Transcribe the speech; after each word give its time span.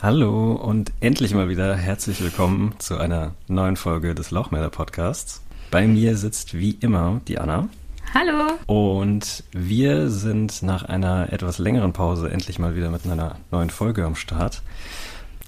Hallo 0.00 0.52
und 0.52 0.92
endlich 1.00 1.34
mal 1.34 1.48
wieder 1.48 1.74
herzlich 1.74 2.22
willkommen 2.22 2.72
zu 2.78 2.98
einer 2.98 3.34
neuen 3.48 3.74
Folge 3.74 4.14
des 4.14 4.30
Lauchmelder 4.30 4.70
Podcasts. 4.70 5.42
Bei 5.72 5.88
mir 5.88 6.16
sitzt 6.16 6.54
wie 6.54 6.70
immer 6.70 7.20
die 7.26 7.40
Anna. 7.40 7.68
Hallo. 8.14 8.52
Und 8.66 9.42
wir 9.50 10.08
sind 10.08 10.62
nach 10.62 10.84
einer 10.84 11.32
etwas 11.32 11.58
längeren 11.58 11.92
Pause 11.92 12.30
endlich 12.30 12.60
mal 12.60 12.76
wieder 12.76 12.90
mit 12.90 13.06
einer 13.06 13.40
neuen 13.50 13.70
Folge 13.70 14.04
am 14.04 14.14
Start. 14.14 14.62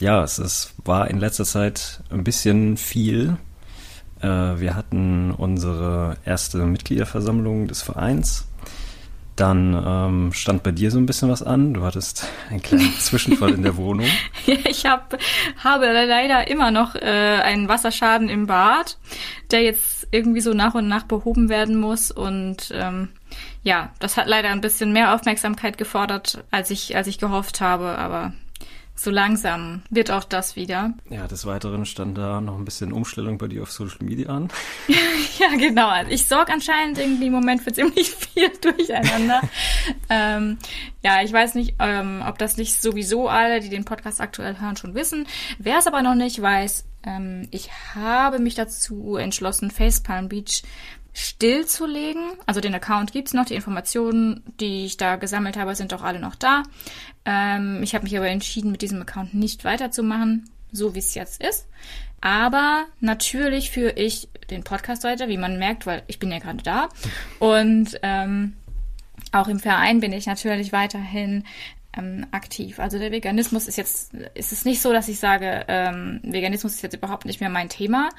Ja, 0.00 0.24
es 0.24 0.40
ist, 0.40 0.74
war 0.84 1.08
in 1.08 1.20
letzter 1.20 1.44
Zeit 1.44 2.02
ein 2.10 2.24
bisschen 2.24 2.76
viel. 2.76 3.36
Äh, 4.20 4.26
wir 4.26 4.74
hatten 4.74 5.30
unsere 5.30 6.16
erste 6.24 6.66
Mitgliederversammlung 6.66 7.68
des 7.68 7.82
Vereins 7.82 8.48
dann 9.40 9.82
ähm, 9.86 10.32
stand 10.32 10.62
bei 10.62 10.70
dir 10.70 10.90
so 10.90 10.98
ein 10.98 11.06
bisschen 11.06 11.30
was 11.30 11.42
an. 11.42 11.74
Du 11.74 11.82
hattest 11.82 12.26
einen 12.50 12.62
kleinen 12.62 12.92
Zwischenfall 12.98 13.52
in 13.52 13.62
der 13.62 13.76
Wohnung. 13.76 14.06
Ja, 14.46 14.56
ich 14.64 14.86
hab, 14.86 15.16
habe 15.62 15.86
leider 15.86 16.48
immer 16.48 16.70
noch 16.70 16.94
äh, 16.94 17.00
einen 17.00 17.68
Wasserschaden 17.68 18.28
im 18.28 18.46
Bad, 18.46 18.98
der 19.50 19.62
jetzt 19.62 20.08
irgendwie 20.10 20.40
so 20.40 20.54
nach 20.54 20.74
und 20.74 20.88
nach 20.88 21.04
behoben 21.04 21.48
werden 21.48 21.78
muss. 21.78 22.10
Und 22.10 22.72
ähm, 22.74 23.08
ja, 23.62 23.92
das 23.98 24.16
hat 24.16 24.26
leider 24.26 24.50
ein 24.50 24.60
bisschen 24.60 24.92
mehr 24.92 25.14
Aufmerksamkeit 25.14 25.78
gefordert, 25.78 26.42
als 26.50 26.70
ich, 26.70 26.96
als 26.96 27.06
ich 27.06 27.18
gehofft 27.18 27.60
habe. 27.60 27.98
Aber 27.98 28.32
so 29.02 29.10
langsam 29.10 29.82
wird 29.90 30.10
auch 30.10 30.24
das 30.24 30.56
wieder. 30.56 30.92
Ja, 31.08 31.26
des 31.26 31.46
Weiteren 31.46 31.86
stand 31.86 32.18
da 32.18 32.40
noch 32.40 32.56
ein 32.56 32.64
bisschen 32.64 32.92
Umstellung 32.92 33.38
bei 33.38 33.48
dir 33.48 33.62
auf 33.62 33.72
Social 33.72 34.04
Media 34.04 34.28
an. 34.28 34.48
ja, 35.38 35.56
genau. 35.56 35.88
Also 35.88 36.10
ich 36.10 36.26
sorge 36.26 36.52
anscheinend 36.52 36.98
irgendwie 36.98 37.26
im 37.26 37.32
Moment 37.32 37.62
für 37.62 37.72
ziemlich 37.72 38.10
viel 38.34 38.50
Durcheinander. 38.60 39.40
ähm, 40.10 40.58
ja, 41.02 41.22
ich 41.22 41.32
weiß 41.32 41.54
nicht, 41.54 41.76
ähm, 41.78 42.22
ob 42.26 42.38
das 42.38 42.58
nicht 42.58 42.80
sowieso 42.80 43.28
alle, 43.28 43.60
die 43.60 43.70
den 43.70 43.86
Podcast 43.86 44.20
aktuell 44.20 44.60
hören, 44.60 44.76
schon 44.76 44.94
wissen. 44.94 45.26
Wer 45.58 45.78
es 45.78 45.86
aber 45.86 46.02
noch 46.02 46.14
nicht 46.14 46.40
weiß, 46.40 46.84
ähm, 47.04 47.48
ich 47.50 47.70
habe 47.94 48.38
mich 48.38 48.54
dazu 48.54 49.16
entschlossen, 49.16 49.70
Facepalm 49.70 50.28
Beach 50.28 50.62
stillzulegen. 51.12 52.22
Also 52.46 52.60
den 52.60 52.74
Account 52.74 53.12
gibt's 53.12 53.34
noch, 53.34 53.44
die 53.44 53.54
Informationen, 53.54 54.42
die 54.60 54.84
ich 54.84 54.96
da 54.96 55.16
gesammelt 55.16 55.56
habe, 55.56 55.74
sind 55.74 55.92
auch 55.94 56.02
alle 56.02 56.20
noch 56.20 56.34
da. 56.34 56.62
Ähm, 57.24 57.82
ich 57.82 57.94
habe 57.94 58.04
mich 58.04 58.16
aber 58.16 58.28
entschieden, 58.28 58.70
mit 58.70 58.82
diesem 58.82 59.02
Account 59.02 59.34
nicht 59.34 59.64
weiterzumachen, 59.64 60.48
so 60.72 60.94
wie 60.94 61.00
es 61.00 61.14
jetzt 61.14 61.42
ist. 61.42 61.66
Aber 62.20 62.84
natürlich 63.00 63.70
führe 63.70 63.92
ich 63.92 64.28
den 64.50 64.62
Podcast 64.62 65.04
weiter, 65.04 65.28
wie 65.28 65.38
man 65.38 65.58
merkt, 65.58 65.86
weil 65.86 66.02
ich 66.06 66.18
bin 66.18 66.30
ja 66.30 66.38
gerade 66.38 66.62
da. 66.62 66.88
Und 67.38 67.98
ähm, 68.02 68.54
auch 69.32 69.48
im 69.48 69.60
Verein 69.60 70.00
bin 70.00 70.12
ich 70.12 70.26
natürlich 70.26 70.72
weiterhin 70.72 71.44
ähm, 71.96 72.26
aktiv. 72.30 72.78
Also 72.78 72.98
der 72.98 73.10
Veganismus 73.10 73.68
ist 73.68 73.76
jetzt, 73.76 74.12
ist 74.34 74.52
es 74.52 74.64
nicht 74.64 74.82
so, 74.82 74.92
dass 74.92 75.08
ich 75.08 75.18
sage, 75.18 75.64
ähm, 75.68 76.20
Veganismus 76.22 76.74
ist 76.74 76.82
jetzt 76.82 76.94
überhaupt 76.94 77.24
nicht 77.24 77.40
mehr 77.40 77.50
mein 77.50 77.68
Thema. 77.68 78.10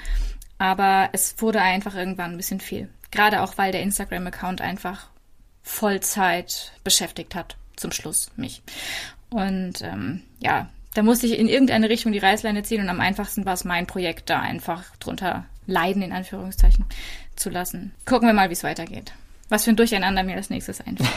Aber 0.62 1.10
es 1.12 1.42
wurde 1.42 1.60
einfach 1.60 1.96
irgendwann 1.96 2.34
ein 2.34 2.38
bisschen 2.38 2.60
viel. 2.60 2.88
Gerade 3.10 3.42
auch, 3.42 3.58
weil 3.58 3.72
der 3.72 3.82
Instagram-Account 3.82 4.62
einfach 4.62 5.08
Vollzeit 5.64 6.72
beschäftigt 6.84 7.34
hat. 7.34 7.58
Zum 7.78 7.92
Schluss 7.92 8.30
mich. 8.36 8.62
Und 9.32 9.82
ähm, 9.82 10.22
ja, 10.38 10.70
da 10.94 11.02
musste 11.02 11.26
ich 11.26 11.40
in 11.40 11.48
irgendeine 11.48 11.90
Richtung 11.90 12.12
die 12.12 12.20
Reißleine 12.20 12.62
ziehen 12.62 12.80
und 12.80 12.90
am 12.90 13.00
einfachsten 13.00 13.44
war 13.44 13.54
es 13.54 13.64
mein 13.64 13.88
Projekt 13.88 14.30
da 14.30 14.40
einfach 14.40 14.96
drunter 14.98 15.46
leiden, 15.66 16.04
in 16.04 16.12
Anführungszeichen, 16.12 16.86
zu 17.36 17.50
lassen. 17.50 17.96
Gucken 18.06 18.28
wir 18.28 18.34
mal, 18.34 18.50
wie 18.50 18.54
es 18.54 18.64
weitergeht. 18.64 19.14
Was 19.50 19.64
für 19.64 19.72
ein 19.72 19.78
Durcheinander 19.78 20.22
mir 20.22 20.36
als 20.36 20.52
nächstes 20.52 20.80
einfällt. 20.80 21.10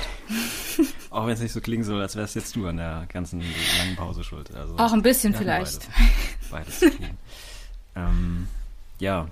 Auch 1.10 1.26
wenn 1.26 1.34
es 1.34 1.40
nicht 1.40 1.52
so 1.52 1.60
klingen 1.60 1.84
soll, 1.84 2.00
als 2.00 2.16
wärst 2.16 2.34
jetzt 2.34 2.56
du 2.56 2.66
an 2.66 2.78
der 2.78 3.06
ganzen 3.12 3.40
langen 3.40 3.94
Pause 3.94 4.24
schuld. 4.24 4.54
Also, 4.54 4.78
Auch 4.78 4.94
ein 4.94 5.02
bisschen 5.02 5.34
vielleicht. 5.34 5.86
Beides, 6.50 6.50
beides 6.50 6.78
zu 6.78 6.90
tun. 6.90 7.10
ähm, 7.96 8.48
ja, 8.98 9.28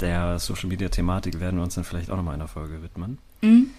der 0.00 0.38
Social 0.38 0.68
Media 0.68 0.88
Thematik 0.88 1.40
werden 1.40 1.56
wir 1.56 1.62
uns 1.62 1.74
dann 1.74 1.84
vielleicht 1.84 2.10
auch 2.10 2.16
nochmal 2.16 2.34
in 2.34 2.40
einer 2.40 2.48
Folge 2.48 2.82
widmen. 2.82 3.18
Mhm. 3.42 3.70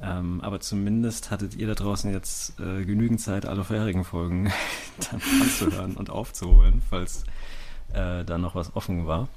Ähm, 0.00 0.40
aber 0.42 0.60
zumindest 0.60 1.30
hattet 1.30 1.56
ihr 1.56 1.66
da 1.66 1.74
draußen 1.74 2.12
jetzt 2.12 2.58
äh, 2.60 2.84
genügend 2.84 3.20
Zeit, 3.20 3.46
alle 3.46 3.64
vorherigen 3.64 4.04
Folgen 4.04 4.52
dann 5.10 5.20
anzuhören 5.40 5.96
und 5.96 6.10
aufzuholen, 6.10 6.82
falls 6.88 7.24
äh, 7.92 8.24
da 8.24 8.38
noch 8.38 8.54
was 8.54 8.76
offen 8.76 9.06
war. 9.06 9.28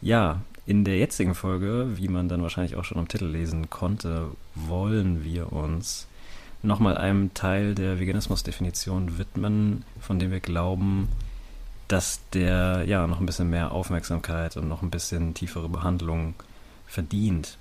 Ja, 0.00 0.40
in 0.64 0.84
der 0.84 0.98
jetzigen 0.98 1.34
Folge, 1.34 1.90
wie 1.96 2.08
man 2.08 2.28
dann 2.28 2.42
wahrscheinlich 2.42 2.76
auch 2.76 2.84
schon 2.84 2.98
am 2.98 3.08
Titel 3.08 3.26
lesen 3.26 3.68
konnte, 3.70 4.30
wollen 4.54 5.24
wir 5.24 5.52
uns 5.52 6.06
nochmal 6.62 6.96
einem 6.96 7.34
Teil 7.34 7.74
der 7.74 8.00
Veganismusdefinition 8.00 9.18
widmen, 9.18 9.84
von 10.00 10.18
dem 10.18 10.30
wir 10.30 10.40
glauben, 10.40 11.08
dass 11.88 12.20
der 12.32 12.84
ja 12.86 13.06
noch 13.06 13.20
ein 13.20 13.26
bisschen 13.26 13.50
mehr 13.50 13.72
Aufmerksamkeit 13.72 14.56
und 14.56 14.68
noch 14.68 14.82
ein 14.82 14.90
bisschen 14.90 15.34
tiefere 15.34 15.68
Behandlung 15.68 16.34
verdient 16.86 17.58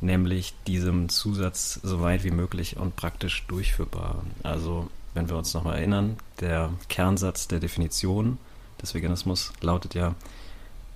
nämlich 0.00 0.54
diesem 0.66 1.08
Zusatz 1.08 1.80
so 1.82 2.00
weit 2.00 2.24
wie 2.24 2.30
möglich 2.30 2.76
und 2.76 2.96
praktisch 2.96 3.46
durchführbar. 3.46 4.22
Also, 4.42 4.88
wenn 5.14 5.28
wir 5.28 5.36
uns 5.36 5.54
nochmal 5.54 5.78
erinnern, 5.78 6.16
der 6.40 6.70
Kernsatz 6.88 7.48
der 7.48 7.60
Definition 7.60 8.38
des 8.80 8.94
Veganismus 8.94 9.52
lautet 9.60 9.94
ja, 9.94 10.14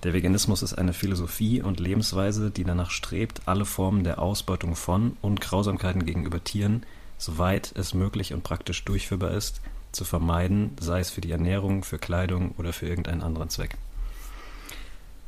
der 0.03 0.13
Veganismus 0.13 0.63
ist 0.63 0.73
eine 0.73 0.91
Philosophie 0.91 1.61
und 1.61 1.79
Lebensweise, 1.79 2.51
die 2.51 2.65
danach 2.65 2.91
strebt, 2.91 3.41
alle 3.45 3.63
Formen 3.63 4.03
der 4.03 4.19
Ausbeutung 4.19 4.75
von 4.75 5.15
und 5.21 5.39
Grausamkeiten 5.39 6.05
gegenüber 6.05 6.43
Tieren, 6.43 6.85
soweit 7.17 7.71
es 7.75 7.93
möglich 7.93 8.33
und 8.33 8.43
praktisch 8.43 8.83
durchführbar 8.83 9.31
ist, 9.31 9.61
zu 9.93 10.05
vermeiden, 10.05 10.75
sei 10.79 10.99
es 10.99 11.09
für 11.09 11.21
die 11.21 11.31
Ernährung, 11.31 11.83
für 11.83 11.99
Kleidung 11.99 12.53
oder 12.57 12.73
für 12.73 12.87
irgendeinen 12.87 13.21
anderen 13.21 13.49
Zweck. 13.49 13.77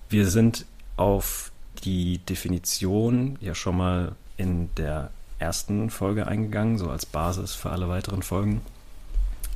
Wir 0.09 0.27
sind 0.27 0.65
auf 0.97 1.51
die 1.83 2.19
Definition 2.19 3.37
ja 3.41 3.55
schon 3.55 3.77
mal 3.77 4.15
in 4.37 4.69
der 4.75 5.11
ersten 5.39 5.89
Folge 5.89 6.27
eingegangen, 6.27 6.77
so 6.77 6.89
als 6.89 7.05
Basis 7.05 7.53
für 7.53 7.69
alle 7.69 7.89
weiteren 7.89 8.23
Folgen. 8.23 8.61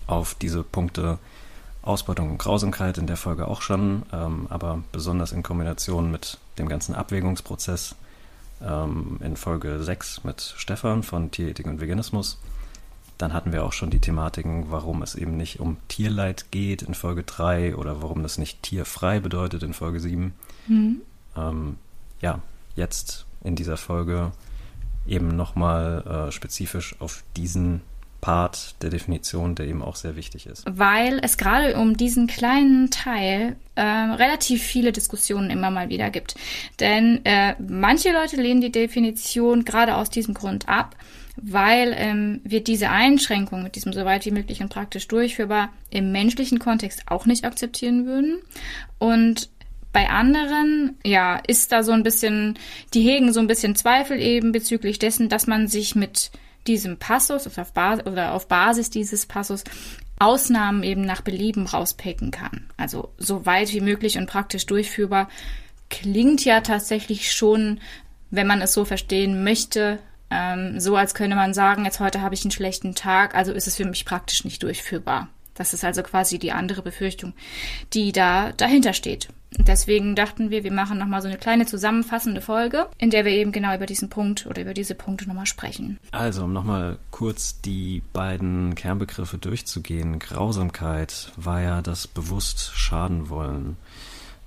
Auf 0.07 0.35
diese 0.35 0.63
Punkte 0.63 1.19
Ausbeutung 1.81 2.31
und 2.31 2.37
Grausamkeit 2.37 2.97
in 2.97 3.07
der 3.07 3.17
Folge 3.17 3.47
auch 3.47 3.61
schon, 3.61 4.03
ähm, 4.11 4.47
aber 4.49 4.83
besonders 4.91 5.31
in 5.31 5.43
Kombination 5.43 6.11
mit 6.11 6.37
dem 6.57 6.67
ganzen 6.67 6.93
Abwägungsprozess 6.93 7.95
ähm, 8.61 9.19
in 9.23 9.37
Folge 9.37 9.81
6 9.81 10.23
mit 10.23 10.53
Stefan 10.57 11.03
von 11.03 11.31
Tierethik 11.31 11.67
und 11.67 11.79
Veganismus. 11.79 12.37
Dann 13.19 13.34
hatten 13.34 13.52
wir 13.52 13.66
auch 13.66 13.74
schon 13.74 13.90
die 13.90 14.00
Thematiken, 14.00 14.72
warum 14.72 15.02
es 15.02 15.13
eben 15.13 15.35
nicht 15.35 15.59
um 15.59 15.75
Tierleid 15.90 16.52
geht 16.52 16.81
in 16.81 16.94
Folge 16.94 17.24
3 17.24 17.75
oder 17.75 18.02
warum 18.02 18.24
das 18.24 18.38
nicht 18.38 18.63
tierfrei 18.63 19.19
bedeutet 19.19 19.62
in 19.62 19.74
Folge 19.74 20.00
7. 20.00 20.34
Mhm. 20.68 21.02
Ähm, 21.35 21.78
ja, 22.22 22.41
jetzt 22.75 23.25
in 23.44 23.57
dieser 23.57 23.75
Folge 23.75 24.31
eben 25.06 25.28
nochmal 25.35 26.30
äh, 26.30 26.31
spezifisch 26.31 26.96
auf 27.00 27.25
diesen 27.35 27.81
Part 28.22 28.75
der 28.81 28.90
Definition, 28.90 29.56
der 29.56 29.68
eben 29.68 29.81
auch 29.81 29.96
sehr 29.96 30.16
wichtig 30.16 30.46
ist. 30.46 30.63
Weil 30.69 31.19
es 31.24 31.38
gerade 31.38 31.78
um 31.78 31.96
diesen 31.96 32.28
kleinen 32.28 32.91
Teil 32.91 33.56
äh, 33.75 33.81
relativ 33.81 34.62
viele 34.62 34.91
Diskussionen 34.91 35.50
immer 35.50 35.72
mal 35.72 35.90
wieder 35.90 36.09
gibt. 36.09 36.35
Denn 36.80 37.24
äh, 37.25 37.56
manche 37.59 38.12
Leute 38.12 38.35
lehnen 38.35 38.62
die 38.62 38.72
Definition 38.72 39.63
gerade 39.63 39.96
aus 39.96 40.09
diesem 40.09 40.34
Grund 40.34 40.68
ab, 40.68 40.96
weil 41.38 41.94
ähm, 41.97 42.41
wir 42.44 42.62
diese 42.63 42.90
Einschränkung 42.90 43.63
mit 43.63 43.75
diesem 43.75 43.94
so 43.94 44.03
weit 44.03 44.25
wie 44.25 44.31
möglich 44.31 44.62
und 44.62 44.69
praktisch 44.69 45.07
durchführbar 45.07 45.69
im 45.90 46.12
menschlichen 46.12 46.59
Kontext 46.59 47.03
auch 47.07 47.25
nicht 47.25 47.46
akzeptieren 47.46 48.06
würden. 48.06 48.40
Und 48.97 49.50
bei 49.94 50.09
anderen, 50.09 50.97
ja, 51.06 51.41
ist 51.47 51.72
da 51.72 51.84
so 51.84 51.94
ein 51.94 52.03
bisschen, 52.03 52.59
die 52.94 53.01
hegen 53.01 53.34
so 53.34 53.40
ein 53.40 53.47
bisschen 53.47 53.75
Zweifel 53.75 54.19
eben 54.19 54.51
bezüglich 54.51 55.00
dessen, 55.00 55.30
dass 55.30 55.47
man 55.47 55.68
sich 55.68 55.96
mit 55.96 56.31
diesem 56.67 56.97
Passus 56.97 57.47
auf 57.47 57.73
Basis, 57.73 58.05
oder 58.05 58.33
auf 58.33 58.47
Basis 58.47 58.89
dieses 58.89 59.25
Passus 59.25 59.63
Ausnahmen 60.19 60.83
eben 60.83 61.01
nach 61.01 61.21
Belieben 61.21 61.65
rauspicken 61.65 62.31
kann. 62.31 62.67
Also 62.77 63.13
so 63.17 63.45
weit 63.45 63.71
wie 63.73 63.81
möglich 63.81 64.17
und 64.17 64.27
praktisch 64.27 64.65
durchführbar 64.65 65.29
klingt 65.89 66.44
ja 66.45 66.61
tatsächlich 66.61 67.31
schon, 67.31 67.79
wenn 68.29 68.45
man 68.45 68.61
es 68.61 68.73
so 68.73 68.85
verstehen 68.85 69.44
möchte, 69.44 70.00
ähm, 70.29 70.79
so 70.79 70.95
als 70.95 71.15
könne 71.15 71.35
man 71.35 71.53
sagen, 71.53 71.85
jetzt 71.85 72.00
heute 72.00 72.21
habe 72.21 72.35
ich 72.35 72.44
einen 72.44 72.51
schlechten 72.51 72.95
Tag, 72.95 73.33
also 73.33 73.51
ist 73.51 73.67
es 73.67 73.77
für 73.77 73.85
mich 73.85 74.05
praktisch 74.05 74.44
nicht 74.44 74.62
durchführbar. 74.62 75.29
Das 75.55 75.73
ist 75.73 75.83
also 75.83 76.03
quasi 76.03 76.38
die 76.38 76.51
andere 76.51 76.81
Befürchtung, 76.81 77.33
die 77.94 78.12
da 78.12 78.51
dahinter 78.53 78.94
steht. 78.94 79.29
Deswegen 79.57 80.16
dachten 80.16 80.51
wir, 80.51 80.63
wir 80.63 80.72
machen 80.72 80.98
nochmal 81.00 81.22
so 81.22 81.28
eine 81.28 81.38
kleine 81.38 81.66
zusammenfassende 81.66 82.40
Folge, 82.42 82.88
in 82.98 83.10
der 83.10 83.25
wir 83.25 83.31
eben 83.31 83.51
genau 83.51 83.74
über 83.75 83.88
diesen 83.88 84.10
Punkt 84.10 84.46
oder 84.46 84.62
über 84.62 84.74
diese 84.74 84.94
Punkte 84.96 85.28
nochmal 85.28 85.48
sprechen. 85.48 86.00
Also, 86.12 86.44
um 86.44 86.54
nochmal 86.54 87.00
kurz 87.10 87.60
die 87.62 88.04
beiden 88.13 88.75
Kernbegriffe 88.75 89.38
durchzugehen. 89.40 90.19
Grausamkeit 90.19 91.31
war 91.36 91.62
ja 91.62 91.81
das 91.81 92.07
bewusst 92.07 92.72
schaden 92.75 93.30
wollen. 93.30 93.75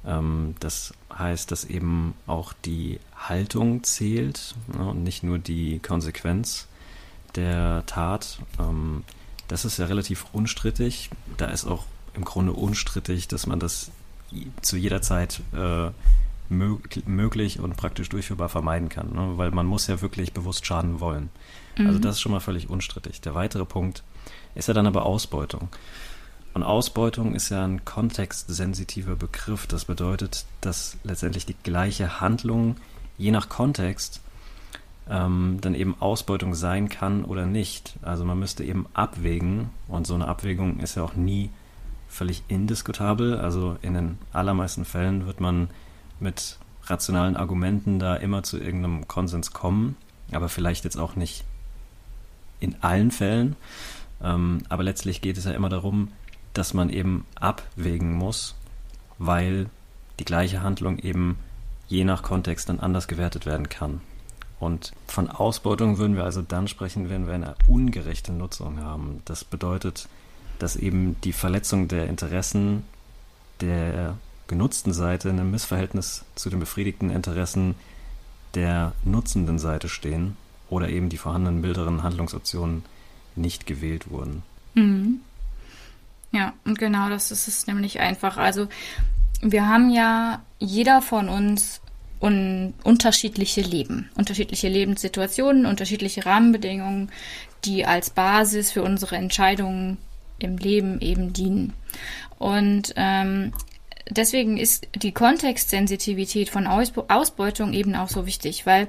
Ähm, 0.07 0.55
das 0.61 0.95
heißt, 1.17 1.51
dass 1.51 1.65
eben 1.65 2.15
auch 2.27 2.53
die 2.65 3.01
Haltung 3.17 3.83
zählt 3.85 4.55
ne, 4.77 4.85
und 4.91 5.03
nicht 5.03 5.23
nur 5.25 5.39
die 5.39 5.81
Konsequenz 5.81 6.69
der 7.35 7.85
Tat. 7.87 8.39
Ähm, 8.59 9.05
Das 9.49 9.65
ist 9.65 9.79
ja 9.79 9.87
relativ 9.87 10.27
unstrittig. 10.33 11.11
Da 11.37 11.47
ist 11.47 11.67
auch 11.67 11.85
im 12.15 12.25
Grunde 12.25 12.53
unstrittig, 12.53 13.29
dass 13.29 13.47
man 13.47 13.59
das 13.59 13.91
zu 14.61 14.76
jeder 14.76 15.02
Zeit 15.02 15.40
äh, 15.55 15.90
möglich 16.49 17.61
und 17.61 17.76
praktisch 17.76 18.08
durchführbar 18.11 18.49
vermeiden 18.49 18.88
kann, 18.88 19.12
ne? 19.12 19.32
weil 19.37 19.50
man 19.50 19.67
muss 19.67 19.87
ja 19.87 20.02
wirklich 20.02 20.32
bewusst 20.32 20.67
schaden 20.67 21.00
wollen. 21.00 21.31
Also 21.75 21.82
mhm. 21.82 21.88
Also 21.88 21.99
das 22.00 22.17
ist 22.17 22.20
schon 22.20 22.32
mal 22.32 22.40
völlig 22.40 22.69
unstrittig. 22.69 23.20
Der 23.20 23.34
weitere 23.34 23.64
Punkt 23.64 24.02
ist 24.55 24.69
ja 24.69 24.75
dann 24.75 24.87
aber 24.87 25.06
Ausbeutung. 25.06 25.69
Und 26.55 26.62
Ausbeutung 26.62 27.34
ist 27.34 27.49
ja 27.49 27.64
ein 27.64 27.84
kontextsensitiver 27.84 29.17
Begriff. 29.17 29.67
Das 29.67 29.87
bedeutet, 29.87 30.44
dass 30.61 30.99
letztendlich 31.02 31.46
die 31.46 31.56
gleiche 31.62 32.20
Handlung 32.20 32.76
je 33.17 33.31
nach 33.31 33.49
Kontext 33.49 34.20
ähm, 35.08 35.58
dann 35.61 35.75
eben 35.75 35.96
Ausbeutung 36.00 36.55
sein 36.55 36.90
kann 36.90 37.25
oder 37.25 37.46
nicht. 37.46 37.94
Also 38.02 38.25
man 38.25 38.38
müsste 38.38 38.64
eben 38.64 38.87
abwägen 38.93 39.70
und 39.88 40.06
so 40.06 40.14
eine 40.14 40.29
Abwägung 40.29 40.81
ist 40.81 40.96
ja 40.96 41.02
auch 41.02 41.14
nie 41.14 41.50
völlig 42.12 42.43
indiskutabel. 42.49 43.38
Also 43.38 43.76
in 43.82 43.94
den 43.94 44.19
allermeisten 44.32 44.85
Fällen 44.85 45.26
wird 45.26 45.41
man 45.41 45.69
mit 46.20 46.59
rationalen 46.85 47.37
Argumenten 47.37 47.99
da 47.99 48.17
immer 48.17 48.43
zu 48.43 48.59
irgendeinem 48.59 49.09
Konsens 49.09 49.53
kommen, 49.53 49.97
aber 50.31 50.49
vielleicht 50.49 50.85
jetzt 50.85 50.99
auch 50.99 51.17
nicht 51.17 51.44
in 52.61 52.76
allen 52.82 53.11
Fällen. 53.11 53.56
Ähm, 54.23 54.62
aber 54.69 54.82
letztlich 54.82 55.20
geht 55.20 55.38
es 55.38 55.44
ja 55.44 55.53
immer 55.53 55.69
darum, 55.69 56.09
dass 56.53 56.75
man 56.75 56.91
eben 56.91 57.25
abwägen 57.35 58.12
muss, 58.12 58.55
weil 59.19 59.69
die 60.19 60.25
gleiche 60.25 60.62
Handlung 60.62 60.99
eben 60.99 61.38
je 61.88 62.05
nach 62.05 62.23
Kontext 62.23 62.69
dann 62.69 62.81
anders 62.81 63.08
gewertet 63.08 63.47
werden 63.47 63.69
kann. 63.69 64.00
Und 64.61 64.93
von 65.08 65.29
Ausbeutung 65.29 65.99
würden 65.99 66.15
wir 66.15 66.25
also 66.25 66.43
dann 66.43 66.69
sprechen, 66.69 67.11
wenn 67.11 67.26
wir 67.26 67.35
eine 67.35 67.56
ungerechte 67.67 68.32
Nutzung 68.32 68.81
haben. 68.81 69.20
Das 69.25 69.44
bedeutet, 69.44 70.08
dass 70.62 70.76
eben 70.76 71.17
die 71.23 71.32
Verletzung 71.32 71.88
der 71.88 72.06
Interessen 72.06 72.85
der 73.61 74.17
genutzten 74.47 74.93
Seite 74.93 75.29
in 75.29 75.41
einem 75.41 75.50
Missverhältnis 75.50 76.25
zu 76.35 76.50
den 76.50 76.61
befriedigten 76.61 77.11
Interessen 77.11 77.75
der 78.55 78.93
nutzenden 79.05 79.59
Seite 79.59 79.88
stehen 79.88 80.37
oder 80.69 80.88
eben 80.88 81.09
die 81.09 81.19
vorhandenen 81.19 81.61
milderen 81.61 82.03
Handlungsoptionen 82.03 82.85
nicht 83.35 83.67
gewählt 83.67 84.11
wurden. 84.11 84.43
Mhm. 84.75 85.20
Ja, 86.32 86.55
und 86.65 86.79
genau 86.79 87.08
das 87.08 87.31
ist 87.31 87.49
es 87.49 87.67
nämlich 87.67 88.00
einfach. 88.00 88.37
Also 88.37 88.69
wir 89.41 89.69
haben 89.69 89.91
ja 89.91 90.43
jeder 90.58 91.03
von 91.03 91.29
uns 91.29 91.81
un 92.20 92.73
unterschiedliche 92.85 93.62
Leben, 93.62 94.11
unterschiedliche 94.15 94.69
Lebenssituationen, 94.69 95.67
unterschiedliche 95.67 96.25
Rahmenbedingungen, 96.25 97.11
die 97.65 97.85
als 97.85 98.11
Basis 98.11 98.70
für 98.70 98.82
unsere 98.82 99.17
Entscheidungen 99.17 99.99
im 100.43 100.59
Leben 100.59 101.00
eben 101.00 101.33
dienen. 101.33 101.73
Und 102.39 102.93
ähm, 102.97 103.53
deswegen 104.09 104.56
ist 104.56 104.89
die 104.94 105.12
Kontextsensitivität 105.12 106.50
von 106.50 106.67
Ausbeutung 106.67 107.73
eben 107.73 107.94
auch 107.94 108.09
so 108.09 108.27
wichtig, 108.27 108.67
weil 108.67 108.89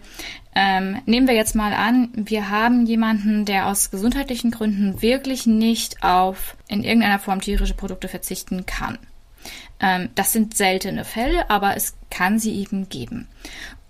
ähm, 0.56 1.02
nehmen 1.06 1.28
wir 1.28 1.36
jetzt 1.36 1.56
mal 1.56 1.74
an, 1.74 2.10
wir 2.16 2.50
haben 2.50 2.86
jemanden, 2.86 3.46
der 3.46 3.68
aus 3.68 3.92
gesundheitlichen 3.92 4.52
Gründen 4.52 5.02
wirklich 5.02 5.46
nicht 5.46 6.04
auf 6.04 6.56
in 6.68 6.84
irgendeiner 6.84 7.20
Form 7.20 7.42
tierische 7.42 7.74
Produkte 7.74 8.08
verzichten 8.08 8.66
kann. 8.66 8.98
Ähm, 9.80 10.10
das 10.16 10.32
sind 10.32 10.56
seltene 10.56 11.06
Fälle, 11.06 11.50
aber 11.50 11.76
es 11.76 11.96
kann 12.10 12.40
sie 12.40 12.56
eben 12.56 12.90
geben. 12.90 13.28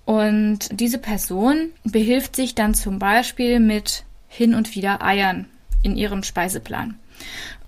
Und 0.06 0.68
diese 0.72 0.98
Person 0.98 1.72
behilft 1.84 2.36
sich 2.36 2.56
dann 2.56 2.74
zum 2.74 3.00
Beispiel 3.00 3.60
mit 3.60 4.04
hin 4.28 4.56
und 4.56 4.76
wieder 4.76 5.02
Eiern 5.02 5.46
in 5.82 5.96
ihrem 5.96 6.24
Speiseplan. 6.24 6.98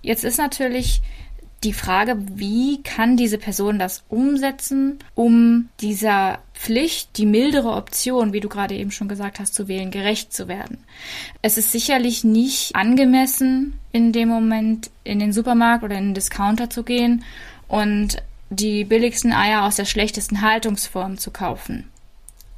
Jetzt 0.02 0.24
ist 0.24 0.38
natürlich 0.38 1.02
die 1.64 1.72
Frage, 1.72 2.16
wie 2.34 2.82
kann 2.82 3.16
diese 3.16 3.38
Person 3.38 3.78
das 3.78 4.04
umsetzen, 4.08 4.98
um 5.14 5.68
dieser 5.80 6.38
Pflicht, 6.54 7.16
die 7.16 7.26
mildere 7.26 7.72
Option, 7.72 8.32
wie 8.32 8.40
du 8.40 8.48
gerade 8.48 8.74
eben 8.74 8.90
schon 8.90 9.08
gesagt 9.08 9.40
hast, 9.40 9.54
zu 9.54 9.66
wählen, 9.66 9.90
gerecht 9.90 10.32
zu 10.32 10.48
werden. 10.48 10.78
Es 11.42 11.58
ist 11.58 11.72
sicherlich 11.72 12.24
nicht 12.24 12.76
angemessen, 12.76 13.78
in 13.90 14.12
dem 14.12 14.28
Moment 14.28 14.90
in 15.02 15.18
den 15.18 15.32
Supermarkt 15.32 15.82
oder 15.82 15.96
in 15.96 16.08
den 16.08 16.14
Discounter 16.14 16.68
zu 16.70 16.82
gehen 16.82 17.24
und 17.68 18.22
die 18.50 18.84
billigsten 18.84 19.32
Eier 19.32 19.64
aus 19.64 19.76
der 19.76 19.86
schlechtesten 19.86 20.42
Haltungsform 20.42 21.18
zu 21.18 21.30
kaufen. 21.30 21.90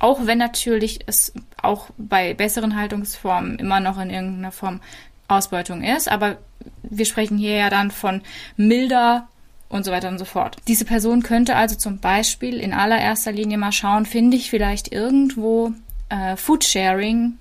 Auch 0.01 0.27
wenn 0.27 0.39
natürlich 0.39 1.01
es 1.07 1.33
auch 1.61 1.89
bei 1.97 2.35
besseren 2.35 2.77
Haltungsformen 2.77 3.59
immer 3.59 3.81
noch 3.81 3.99
in 3.99 4.11
irgendeiner 4.11 4.53
Form 4.53 4.81
Ausbeutung 5.29 5.83
ist, 5.83 6.11
aber 6.11 6.39
wir 6.83 7.05
sprechen 7.05 7.39
hier 7.39 7.57
ja 7.57 7.71
dann 7.71 7.91
von 7.91 8.23
milder 8.57 9.29
und 9.69 9.85
so 9.85 9.93
weiter 9.93 10.09
und 10.09 10.19
so 10.19 10.25
fort. 10.25 10.57
Diese 10.67 10.85
Person 10.85 11.23
könnte 11.23 11.57
also 11.57 11.77
zum 11.77 11.99
Beispiel 11.99 12.59
in 12.59 12.73
allererster 12.73 13.33
Linie 13.33 13.59
mal 13.59 13.73
schauen, 13.73 14.07
finde 14.07 14.37
ich 14.37 14.51
vielleicht 14.51 14.93
irgendwo 14.93 15.73
äh, 16.09 16.37
Foodsharing 16.37 17.35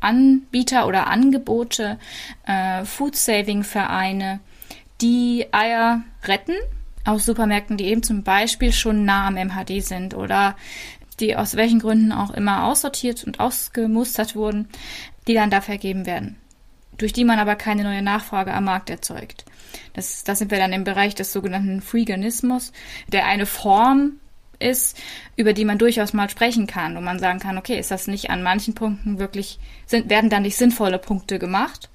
Anbieter 0.00 0.86
oder 0.86 1.08
Angebote, 1.08 1.98
äh, 2.46 2.84
Food-Saving-Vereine, 2.84 4.40
die 5.00 5.46
Eier 5.52 6.02
retten 6.24 6.54
aus 7.04 7.24
Supermärkten, 7.24 7.76
die 7.76 7.86
eben 7.86 8.02
zum 8.02 8.22
Beispiel 8.22 8.72
schon 8.72 9.04
nah 9.04 9.26
am 9.26 9.34
MHD 9.34 9.82
sind 9.82 10.14
oder 10.14 10.56
die 11.18 11.34
aus 11.34 11.56
welchen 11.56 11.80
Gründen 11.80 12.12
auch 12.12 12.30
immer 12.30 12.64
aussortiert 12.64 13.24
und 13.24 13.40
ausgemustert 13.40 14.36
wurden, 14.36 14.68
die 15.26 15.34
dann 15.34 15.50
da 15.50 15.60
vergeben 15.60 16.06
werden 16.06 16.36
durch 16.98 17.12
die 17.12 17.24
man 17.24 17.38
aber 17.38 17.56
keine 17.56 17.84
neue 17.84 18.02
Nachfrage 18.02 18.52
am 18.52 18.64
Markt 18.64 18.90
erzeugt. 18.90 19.44
Das, 19.92 20.24
das 20.24 20.38
sind 20.38 20.50
wir 20.50 20.58
dann 20.58 20.72
im 20.72 20.84
Bereich 20.84 21.14
des 21.14 21.32
sogenannten 21.32 21.80
Freeganismus, 21.80 22.72
der 23.08 23.26
eine 23.26 23.46
Form 23.46 24.20
ist, 24.58 24.98
über 25.36 25.52
die 25.52 25.64
man 25.64 25.78
durchaus 25.78 26.12
mal 26.12 26.30
sprechen 26.30 26.66
kann, 26.66 26.96
wo 26.96 27.00
man 27.00 27.18
sagen 27.18 27.40
kann, 27.40 27.58
okay, 27.58 27.78
ist 27.78 27.90
das 27.90 28.06
nicht 28.06 28.30
an 28.30 28.42
manchen 28.42 28.74
Punkten 28.74 29.18
wirklich, 29.18 29.58
sind, 29.84 30.08
werden 30.08 30.30
dann 30.30 30.42
nicht 30.42 30.56
sinnvolle 30.56 30.98
Punkte 30.98 31.38
gemacht? 31.38 31.90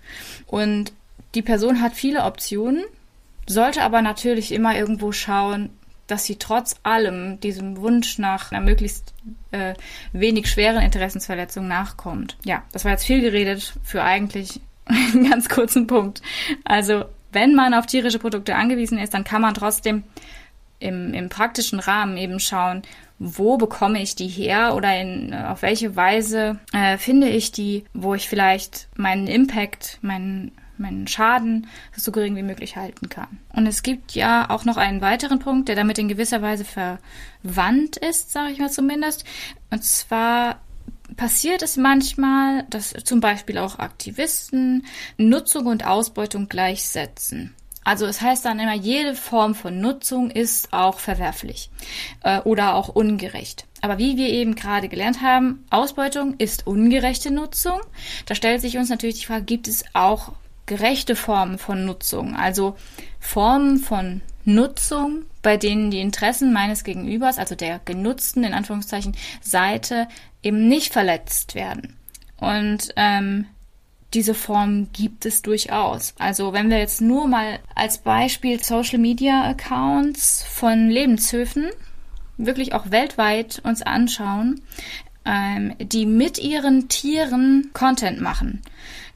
Und 0.46 0.94
die 1.34 1.42
Person 1.42 1.82
hat 1.82 1.94
viele 1.94 2.24
Optionen, 2.24 2.84
sollte 3.48 3.82
aber 3.82 4.02
natürlich 4.02 4.52
immer 4.52 4.78
irgendwo 4.78 5.12
schauen, 5.12 5.70
dass 6.08 6.26
sie 6.26 6.36
trotz 6.36 6.76
allem 6.84 7.40
diesem 7.40 7.78
Wunsch 7.78 8.18
nach 8.18 8.52
einer 8.52 8.64
möglichst 8.64 9.14
äh, 9.52 9.76
wenig 10.12 10.50
schweren 10.50 10.84
Interessensverletzung 10.84 11.68
nachkommt. 11.68 12.38
Ja, 12.44 12.64
das 12.74 12.84
war 12.84 12.92
jetzt 12.92 13.06
viel 13.06 13.22
geredet 13.22 13.74
für 13.82 14.04
eigentlich 14.04 14.60
einen 14.92 15.30
ganz 15.30 15.50
kurzen 15.50 15.88
Punkt. 15.88 16.22
Also, 16.64 17.06
wenn 17.32 17.56
man 17.56 17.74
auf 17.74 17.86
tierische 17.86 18.20
Produkte 18.20 18.56
angewiesen 18.56 18.98
ist, 18.98 19.14
dann 19.14 19.24
kann 19.24 19.42
man 19.42 19.54
trotzdem 19.54 20.04
im, 20.80 21.14
im 21.14 21.30
praktischen 21.30 21.80
Rahmen 21.80 22.18
eben 22.18 22.40
schauen, 22.40 22.82
wo 23.20 23.58
bekomme 23.58 24.02
ich 24.02 24.16
die 24.16 24.28
her 24.28 24.76
oder 24.76 25.00
in, 25.00 25.34
auf 25.34 25.62
welche 25.62 25.96
Weise 25.96 26.60
äh, 26.74 26.98
finde 26.98 27.30
ich 27.30 27.52
die, 27.52 27.86
wo 27.94 28.16
ich 28.16 28.28
vielleicht 28.28 28.90
meinen 28.98 29.28
Impact, 29.28 30.00
meinen 30.02 30.52
meinen 30.82 31.08
Schaden 31.08 31.68
so 31.96 32.12
gering 32.12 32.36
wie 32.36 32.44
möglich 32.44 32.76
halten 32.76 33.08
kann. 33.08 33.40
Und 33.54 33.68
es 33.68 33.84
gibt 33.84 34.14
ja 34.14 34.50
auch 34.50 34.66
noch 34.66 34.78
einen 34.78 35.02
weiteren 35.02 35.38
Punkt, 35.38 35.70
der 35.70 35.76
damit 35.76 36.00
in 36.00 36.08
gewisser 36.08 36.42
Weise 36.42 36.66
verwandt 36.66 37.98
ist, 37.98 38.32
sage 38.32 38.52
ich 38.52 38.60
mal 38.60 38.72
zumindest. 38.72 39.24
Und 39.70 39.84
zwar 39.84 40.60
passiert 41.18 41.62
es 41.62 41.78
manchmal, 41.78 42.64
dass 42.70 42.94
zum 43.04 43.20
Beispiel 43.20 43.58
auch 43.58 43.80
Aktivisten 43.80 44.86
Nutzung 45.18 45.66
und 45.68 45.86
Ausbeutung 45.86 46.50
gleichsetzen. 46.50 47.56
Also 47.84 48.06
es 48.06 48.22
heißt 48.22 48.46
dann 48.46 48.60
immer, 48.60 48.76
jede 48.76 49.16
Form 49.16 49.56
von 49.56 49.80
Nutzung 49.80 50.30
ist 50.30 50.72
auch 50.72 51.00
verwerflich 51.00 51.72
äh, 52.24 52.40
oder 52.42 52.76
auch 52.76 52.90
ungerecht. 52.90 53.66
Aber 53.82 53.98
wie 53.98 54.18
wir 54.18 54.30
eben 54.30 54.54
gerade 54.54 54.88
gelernt 54.88 55.22
haben, 55.22 55.66
Ausbeutung 55.72 56.36
ist 56.38 56.68
ungerechte 56.68 57.32
Nutzung. 57.32 57.82
Da 58.28 58.36
stellt 58.36 58.62
sich 58.62 58.78
uns 58.78 58.90
natürlich 58.90 59.22
die 59.22 59.26
Frage, 59.26 59.46
gibt 59.46 59.68
es 59.68 59.84
auch 59.94 60.34
gerechte 60.68 61.16
Formen 61.16 61.58
von 61.58 61.84
Nutzung? 61.84 62.36
Also 62.36 62.78
Formen 63.20 63.80
von 63.80 64.22
Nutzung, 64.46 65.26
bei 65.42 65.58
denen 65.58 65.92
die 65.92 66.00
Interessen 66.00 66.54
meines 66.54 66.84
Gegenübers, 66.84 67.38
also 67.38 67.56
der 67.56 67.80
genutzten 67.86 68.44
in 68.44 68.54
Anführungszeichen 68.54 69.16
Seite, 69.42 70.08
eben 70.44 70.68
nicht 70.68 70.94
verletzt 70.94 71.56
werden. 71.56 71.98
Und 72.38 72.94
ähm, 72.96 73.46
diese 74.14 74.34
Form 74.34 74.92
gibt 74.92 75.26
es 75.26 75.42
durchaus. 75.42 76.14
Also 76.20 76.54
wenn 76.54 76.70
wir 76.70 76.80
jetzt 76.80 77.02
nur 77.02 77.28
mal 77.28 77.60
als 77.76 78.00
Beispiel 78.00 78.62
Social 78.62 79.00
Media 79.00 79.44
Accounts 79.44 80.44
von 80.44 80.90
Lebenshöfen 80.90 81.70
wirklich 82.38 82.74
auch 82.74 82.92
weltweit 82.92 83.62
uns 83.64 83.82
anschauen, 83.82 84.62
ähm, 85.26 85.76
die 85.80 86.06
mit 86.06 86.40
ihren 86.40 86.90
Tieren 86.90 87.70
Content 87.74 88.20
machen. 88.22 88.62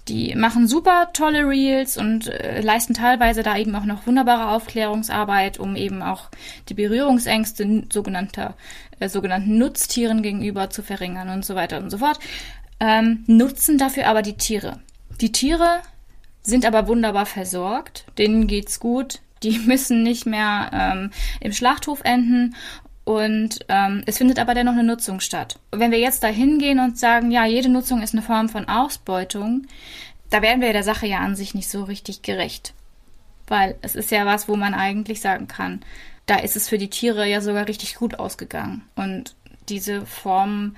Die 0.08 0.36
machen 0.36 0.68
super 0.68 1.10
tolle 1.14 1.48
Reels 1.48 1.98
und 1.98 2.28
äh, 2.28 2.62
leisten 2.62 2.94
teilweise 2.94 3.42
da 3.42 3.58
eben 3.58 3.76
auch 3.76 3.86
noch 3.86 4.06
wunderbare 4.06 4.52
Aufklärungsarbeit, 4.52 5.58
um 5.58 5.76
eben 5.76 6.04
auch 6.04 6.30
die 6.70 6.76
Berührungsängste 6.76 7.84
sogenannter, 7.92 8.54
äh, 9.00 9.10
sogenannten 9.10 9.58
Nutztieren 9.58 10.22
gegenüber 10.22 10.70
zu 10.70 10.84
verringern 10.84 11.30
und 11.30 11.44
so 11.44 11.56
weiter 11.56 11.80
und 11.80 11.90
so 11.90 11.98
fort. 11.98 12.20
Ähm, 12.80 13.24
nutzen 13.26 13.80
dafür 13.80 14.08
aber 14.08 14.22
die 14.22 14.38
Tiere. 14.38 14.80
Die 15.22 15.32
Tiere 15.32 15.80
sind 16.44 16.66
aber 16.66 16.88
wunderbar 16.88 17.26
versorgt, 17.26 18.06
denen 18.20 18.46
geht's 18.46 18.80
gut, 18.80 19.22
die 19.42 19.58
müssen 19.66 20.04
nicht 20.04 20.28
mehr 20.28 20.70
ähm, 20.72 21.12
im 21.40 21.52
Schlachthof 21.52 22.02
enden 22.04 22.56
und 23.06 23.60
ähm, 23.70 24.04
es 24.08 24.18
findet 24.18 24.40
aber 24.40 24.56
dennoch 24.56 24.74
eine 24.74 24.84
Nutzung 24.84 25.20
statt. 25.20 25.60
wenn 25.72 25.92
wir 25.92 26.00
jetzt 26.00 26.24
da 26.24 26.28
hingehen 26.28 26.80
und 26.80 26.98
sagen, 26.98 27.32
ja, 27.32 27.46
jede 27.46 27.70
Nutzung 27.70 28.02
ist 28.02 28.14
eine 28.14 28.24
Form 28.24 28.50
von 28.50 28.68
Ausbeutung, 28.68 29.68
da 30.32 30.42
werden 30.42 30.60
wir 30.60 30.74
der 30.74 30.84
Sache 30.84 31.06
ja 31.06 31.20
an 31.20 31.36
sich 31.36 31.54
nicht 31.54 31.70
so 31.70 31.84
richtig 31.84 32.24
gerecht. 32.24 32.74
Weil 33.48 33.76
es 33.84 33.96
ist 33.96 34.10
ja 34.10 34.26
was, 34.26 34.48
wo 34.48 34.56
man 34.56 34.74
eigentlich 34.74 35.22
sagen 35.22 35.48
kann, 35.48 35.82
da 36.26 36.38
ist 36.38 36.56
es 36.56 36.68
für 36.68 36.80
die 36.80 36.90
Tiere 36.90 37.28
ja 37.28 37.42
sogar 37.42 37.68
richtig 37.68 37.96
gut 37.96 38.18
ausgegangen. 38.18 38.82
Und 38.96 39.36
diese 39.70 40.06
Form 40.08 40.76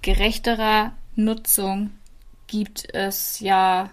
gerechterer 0.00 0.92
Nutzung 1.16 1.90
gibt 2.46 2.94
es 2.94 3.40
ja 3.40 3.90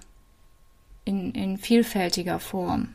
in, 1.03 1.31
in 1.31 1.57
vielfältiger 1.57 2.39
Form. 2.39 2.89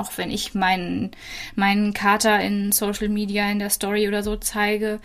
Auch 0.00 0.16
wenn 0.16 0.30
ich 0.30 0.54
meinen, 0.54 1.10
meinen 1.54 1.92
Kater 1.92 2.40
in 2.40 2.72
Social 2.72 3.10
Media, 3.10 3.50
in 3.50 3.58
der 3.58 3.68
Story 3.68 4.08
oder 4.08 4.22
so 4.22 4.36
zeige, 4.36 4.98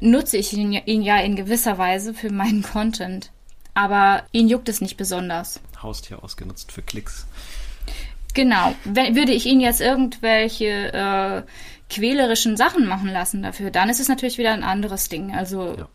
nutze 0.00 0.36
ich 0.36 0.52
ihn, 0.52 0.72
ihn 0.72 1.02
ja 1.02 1.18
in 1.18 1.36
gewisser 1.36 1.78
Weise 1.78 2.14
für 2.14 2.32
meinen 2.32 2.62
Content. 2.62 3.30
Aber 3.74 4.24
ihn 4.32 4.48
juckt 4.48 4.68
es 4.68 4.80
nicht 4.80 4.96
besonders. 4.96 5.60
Haustier 5.80 6.22
ausgenutzt 6.22 6.72
für 6.72 6.82
Klicks. 6.82 7.26
Genau. 8.34 8.74
Wenn, 8.84 9.14
würde 9.14 9.32
ich 9.32 9.46
ihn 9.46 9.60
jetzt 9.60 9.80
irgendwelche 9.80 10.92
äh, 10.92 11.42
quälerischen 11.88 12.56
Sachen 12.56 12.86
machen 12.86 13.08
lassen 13.08 13.42
dafür, 13.42 13.70
dann 13.70 13.88
ist 13.88 14.00
es 14.00 14.08
natürlich 14.08 14.38
wieder 14.38 14.52
ein 14.52 14.64
anderes 14.64 15.08
Ding. 15.08 15.32
Also 15.32 15.76
ja. 15.78 15.88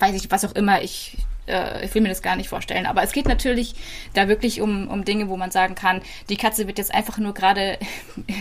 weiß 0.00 0.14
ich, 0.16 0.30
was 0.30 0.44
auch 0.44 0.52
immer 0.52 0.82
ich 0.82 1.16
äh, 1.46 1.84
ich 1.84 1.94
will 1.94 2.02
mir 2.02 2.08
das 2.08 2.22
gar 2.22 2.36
nicht 2.36 2.48
vorstellen. 2.48 2.86
Aber 2.86 3.02
es 3.02 3.12
geht 3.12 3.26
natürlich 3.26 3.74
da 4.14 4.28
wirklich 4.28 4.60
um, 4.60 4.88
um 4.88 5.04
Dinge, 5.04 5.28
wo 5.28 5.36
man 5.36 5.50
sagen 5.50 5.74
kann, 5.74 6.02
die 6.28 6.36
Katze 6.36 6.66
wird 6.66 6.78
jetzt 6.78 6.94
einfach 6.94 7.18
nur 7.18 7.34
gerade 7.34 7.78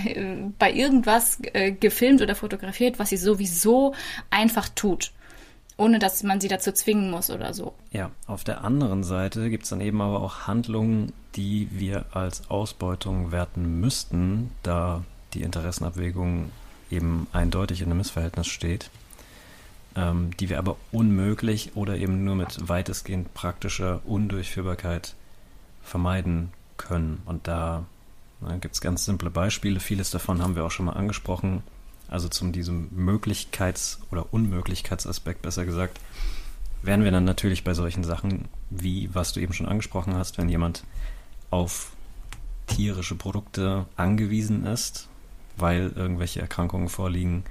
bei 0.59 0.71
irgendwas 0.71 1.39
äh, 1.53 1.71
gefilmt 1.71 2.21
oder 2.21 2.35
fotografiert, 2.35 2.99
was 2.99 3.09
sie 3.09 3.17
sowieso 3.17 3.93
einfach 4.29 4.69
tut. 4.69 5.11
Ohne 5.77 5.99
dass 5.99 6.23
man 6.23 6.39
sie 6.39 6.47
dazu 6.47 6.71
zwingen 6.71 7.11
muss 7.11 7.29
oder 7.29 7.53
so. 7.53 7.73
Ja, 7.91 8.09
auf 8.27 8.45
der 8.45 8.63
anderen 8.63 9.03
Seite 9.03 9.49
gibt 9.49 9.63
es 9.63 9.69
dann 9.69 9.81
eben 9.81 10.01
aber 10.01 10.21
auch 10.21 10.47
Handlungen, 10.47 11.11
die 11.35 11.67
wir 11.71 12.05
als 12.13 12.49
Ausbeutung 12.49 13.33
werten 13.33 13.81
müssten, 13.81 14.51
da 14.63 15.03
die 15.33 15.41
Interessenabwägung 15.41 16.51
eben 16.89 17.27
eindeutig 17.33 17.81
in 17.81 17.87
einem 17.87 17.97
Missverhältnis 17.97 18.47
steht 18.47 18.89
ähm, 19.95 20.31
die 20.37 20.49
wir 20.49 20.59
aber 20.59 20.77
unmöglich 20.91 21.71
oder 21.75 21.97
eben 21.97 22.23
nur 22.23 22.35
mit 22.35 22.67
weitestgehend 22.67 23.33
praktischer 23.33 24.01
Undurchführbarkeit 24.05 25.15
vermeiden 25.83 26.51
können. 26.77 27.21
Und 27.25 27.47
da 27.47 27.85
ne, 28.41 28.59
gibt 28.59 28.75
es 28.75 28.81
ganz 28.81 29.05
simple 29.05 29.29
Beispiele. 29.29 29.79
Vieles 29.79 30.11
davon 30.11 30.41
haben 30.41 30.55
wir 30.55 30.65
auch 30.65 30.71
schon 30.71 30.87
mal 30.87 30.93
angesprochen. 30.93 31.63
Also 32.07 32.27
zum 32.27 32.51
diesem 32.51 32.89
Möglichkeits- 32.95 33.99
oder 34.11 34.31
Unmöglichkeitsaspekt 34.33 35.41
besser 35.41 35.65
gesagt, 35.65 35.99
wären 36.83 37.03
wir 37.03 37.11
dann 37.11 37.25
natürlich 37.25 37.63
bei 37.63 37.73
solchen 37.73 38.03
Sachen, 38.03 38.45
wie 38.69 39.09
was 39.13 39.33
du 39.33 39.39
eben 39.39 39.53
schon 39.53 39.67
angesprochen 39.67 40.15
hast, 40.15 40.37
wenn 40.37 40.49
jemand 40.49 40.83
auf 41.49 41.93
tierische 42.67 43.15
Produkte 43.15 43.85
angewiesen 43.95 44.65
ist, 44.65 45.07
weil 45.57 45.91
irgendwelche 45.95 46.41
Erkrankungen 46.41 46.89
vorliegen, 46.89 47.43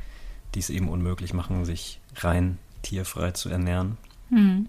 die 0.54 0.60
es 0.60 0.70
eben 0.70 0.88
unmöglich 0.88 1.34
machen, 1.34 1.64
sich 1.64 2.00
rein 2.16 2.58
tierfrei 2.82 3.32
zu 3.32 3.48
ernähren. 3.48 3.96
Mhm. 4.30 4.68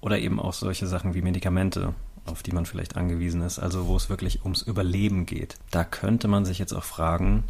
Oder 0.00 0.18
eben 0.18 0.40
auch 0.40 0.52
solche 0.52 0.86
Sachen 0.86 1.14
wie 1.14 1.22
Medikamente, 1.22 1.94
auf 2.24 2.42
die 2.42 2.52
man 2.52 2.66
vielleicht 2.66 2.96
angewiesen 2.96 3.42
ist, 3.42 3.58
also 3.58 3.86
wo 3.86 3.96
es 3.96 4.10
wirklich 4.10 4.42
ums 4.42 4.62
Überleben 4.62 5.26
geht. 5.26 5.56
Da 5.70 5.84
könnte 5.84 6.28
man 6.28 6.44
sich 6.44 6.58
jetzt 6.58 6.72
auch 6.72 6.84
fragen, 6.84 7.44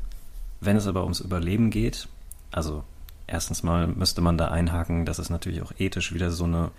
wenn 0.61 0.77
es 0.77 0.87
aber 0.87 1.03
ums 1.03 1.21
Überleben 1.21 1.71
geht, 1.71 2.09
also 2.51 2.85
erstens 3.27 3.63
mal 3.63 3.87
müsste 3.87 4.21
man 4.21 4.39
da 4.39 4.49
einhaken, 4.49 5.07
dass 5.07 5.19
es 5.19 5.31
natürlich 5.31 5.63
auch 5.63 5.73
ethisch 5.79 6.13
wieder 6.13 6.31
so 6.31 6.45
eine 6.45 6.71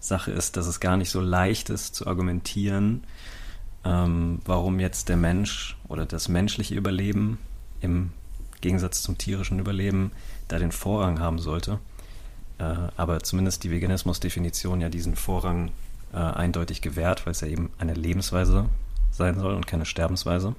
Sache 0.00 0.32
ist, 0.32 0.56
dass 0.56 0.66
es 0.66 0.80
gar 0.80 0.96
nicht 0.96 1.10
so 1.10 1.20
leicht 1.20 1.70
ist 1.70 1.94
zu 1.94 2.06
argumentieren, 2.06 3.04
ähm, 3.84 4.40
warum 4.44 4.80
jetzt 4.80 5.08
der 5.08 5.16
Mensch 5.16 5.76
oder 5.88 6.06
das 6.06 6.28
menschliche 6.28 6.74
Überleben 6.74 7.38
im 7.80 8.12
Gegensatz 8.60 9.02
zum 9.02 9.18
tierischen 9.18 9.58
Überleben 9.58 10.12
da 10.48 10.58
den 10.58 10.72
Vorrang 10.72 11.20
haben 11.20 11.38
sollte. 11.38 11.78
Äh, 12.58 12.74
aber 12.96 13.22
zumindest 13.22 13.64
die 13.64 13.70
Veganismus-Definition 13.70 14.80
ja 14.80 14.88
diesen 14.88 15.16
Vorrang 15.16 15.70
äh, 16.12 16.18
eindeutig 16.18 16.82
gewährt, 16.82 17.26
weil 17.26 17.32
es 17.32 17.40
ja 17.40 17.48
eben 17.48 17.70
eine 17.78 17.94
Lebensweise 17.94 18.66
sein 19.10 19.38
soll 19.38 19.54
und 19.54 19.66
keine 19.66 19.86
Sterbensweise. 19.86 20.54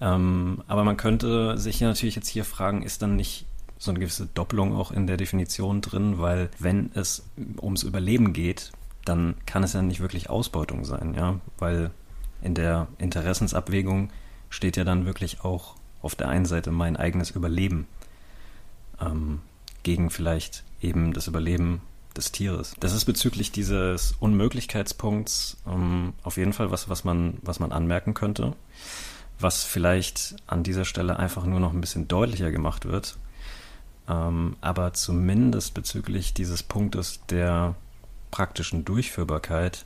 Ähm, 0.00 0.62
aber 0.68 0.84
man 0.84 0.96
könnte 0.96 1.58
sich 1.58 1.80
natürlich 1.80 2.16
jetzt 2.16 2.28
hier 2.28 2.44
fragen, 2.44 2.82
ist 2.82 3.02
dann 3.02 3.16
nicht 3.16 3.46
so 3.78 3.90
eine 3.90 4.00
gewisse 4.00 4.26
Doppelung 4.26 4.74
auch 4.74 4.90
in 4.90 5.06
der 5.06 5.16
Definition 5.16 5.80
drin, 5.80 6.18
weil 6.18 6.50
wenn 6.58 6.90
es 6.94 7.24
ums 7.60 7.84
Überleben 7.84 8.32
geht, 8.32 8.72
dann 9.04 9.34
kann 9.46 9.62
es 9.62 9.72
ja 9.72 9.82
nicht 9.82 10.00
wirklich 10.00 10.30
Ausbeutung 10.30 10.84
sein, 10.84 11.14
ja, 11.14 11.40
weil 11.58 11.90
in 12.42 12.54
der 12.54 12.88
Interessensabwägung 12.98 14.10
steht 14.50 14.76
ja 14.76 14.84
dann 14.84 15.06
wirklich 15.06 15.44
auch 15.44 15.74
auf 16.02 16.14
der 16.14 16.28
einen 16.28 16.46
Seite 16.46 16.70
mein 16.70 16.96
eigenes 16.96 17.30
Überleben 17.30 17.86
ähm, 19.00 19.40
gegen 19.82 20.10
vielleicht 20.10 20.64
eben 20.80 21.12
das 21.12 21.26
Überleben 21.26 21.80
des 22.16 22.32
Tieres. 22.32 22.74
Das 22.80 22.92
ist 22.92 23.04
bezüglich 23.04 23.52
dieses 23.52 24.14
Unmöglichkeitspunkts 24.20 25.56
ähm, 25.66 26.12
auf 26.22 26.36
jeden 26.36 26.52
Fall 26.52 26.70
was, 26.70 26.88
was 26.88 27.04
man, 27.04 27.38
was 27.42 27.60
man 27.60 27.72
anmerken 27.72 28.14
könnte, 28.14 28.54
was 29.38 29.64
vielleicht 29.64 30.36
an 30.46 30.62
dieser 30.62 30.84
Stelle 30.84 31.18
einfach 31.18 31.44
nur 31.44 31.60
noch 31.60 31.72
ein 31.72 31.80
bisschen 31.80 32.08
deutlicher 32.08 32.50
gemacht 32.50 32.86
wird. 32.86 33.16
Ähm, 34.08 34.56
aber 34.60 34.92
zumindest 34.94 35.74
bezüglich 35.74 36.34
dieses 36.34 36.62
Punktes 36.62 37.20
der 37.28 37.74
praktischen 38.30 38.84
Durchführbarkeit 38.84 39.84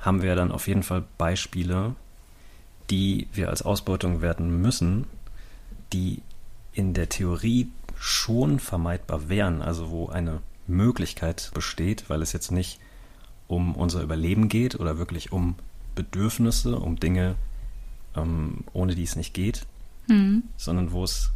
haben 0.00 0.22
wir 0.22 0.34
dann 0.34 0.52
auf 0.52 0.66
jeden 0.66 0.82
Fall 0.82 1.04
Beispiele, 1.18 1.94
die 2.90 3.28
wir 3.32 3.50
als 3.50 3.62
Ausbeutung 3.62 4.20
werten 4.20 4.60
müssen, 4.60 5.06
die 5.92 6.22
in 6.72 6.94
der 6.94 7.08
Theorie 7.08 7.68
schon 7.96 8.58
vermeidbar 8.58 9.28
wären, 9.28 9.62
also 9.62 9.90
wo 9.90 10.08
eine 10.08 10.40
Möglichkeit 10.66 11.50
besteht, 11.54 12.08
weil 12.08 12.22
es 12.22 12.32
jetzt 12.32 12.50
nicht 12.50 12.80
um 13.48 13.74
unser 13.74 14.02
Überleben 14.02 14.48
geht 14.48 14.78
oder 14.78 14.98
wirklich 14.98 15.32
um 15.32 15.56
Bedürfnisse, 15.94 16.78
um 16.78 16.98
Dinge, 16.98 17.34
ähm, 18.16 18.64
ohne 18.72 18.94
die 18.94 19.02
es 19.02 19.16
nicht 19.16 19.34
geht, 19.34 19.66
mhm. 20.08 20.44
sondern 20.56 20.92
wo 20.92 21.04
es 21.04 21.30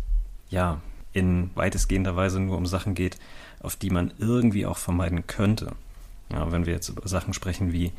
ja 0.49 0.81
in 1.13 1.51
weitestgehender 1.55 2.17
Weise 2.17 2.41
nur 2.41 2.57
um 2.57 2.67
Sachen 2.67 2.95
geht, 2.95 3.19
auf 3.61 3.77
die 3.77 3.91
man 3.91 4.13
irgendwie 4.19 4.67
auch 4.67 4.79
vermeiden 4.79 5.27
könnte. 5.27 5.73
Ja, 6.33 6.51
wenn 6.53 6.67
wir 6.67 6.73
jetzt 6.73 6.89
über 6.89 7.07
Sachen 7.07 7.35
sprechen 7.35 7.73
wie 7.73 7.93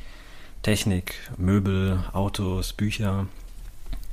Technik, 0.61 1.15
Möbel, 1.37 2.03
Autos, 2.13 2.73
Bücher, 2.73 3.27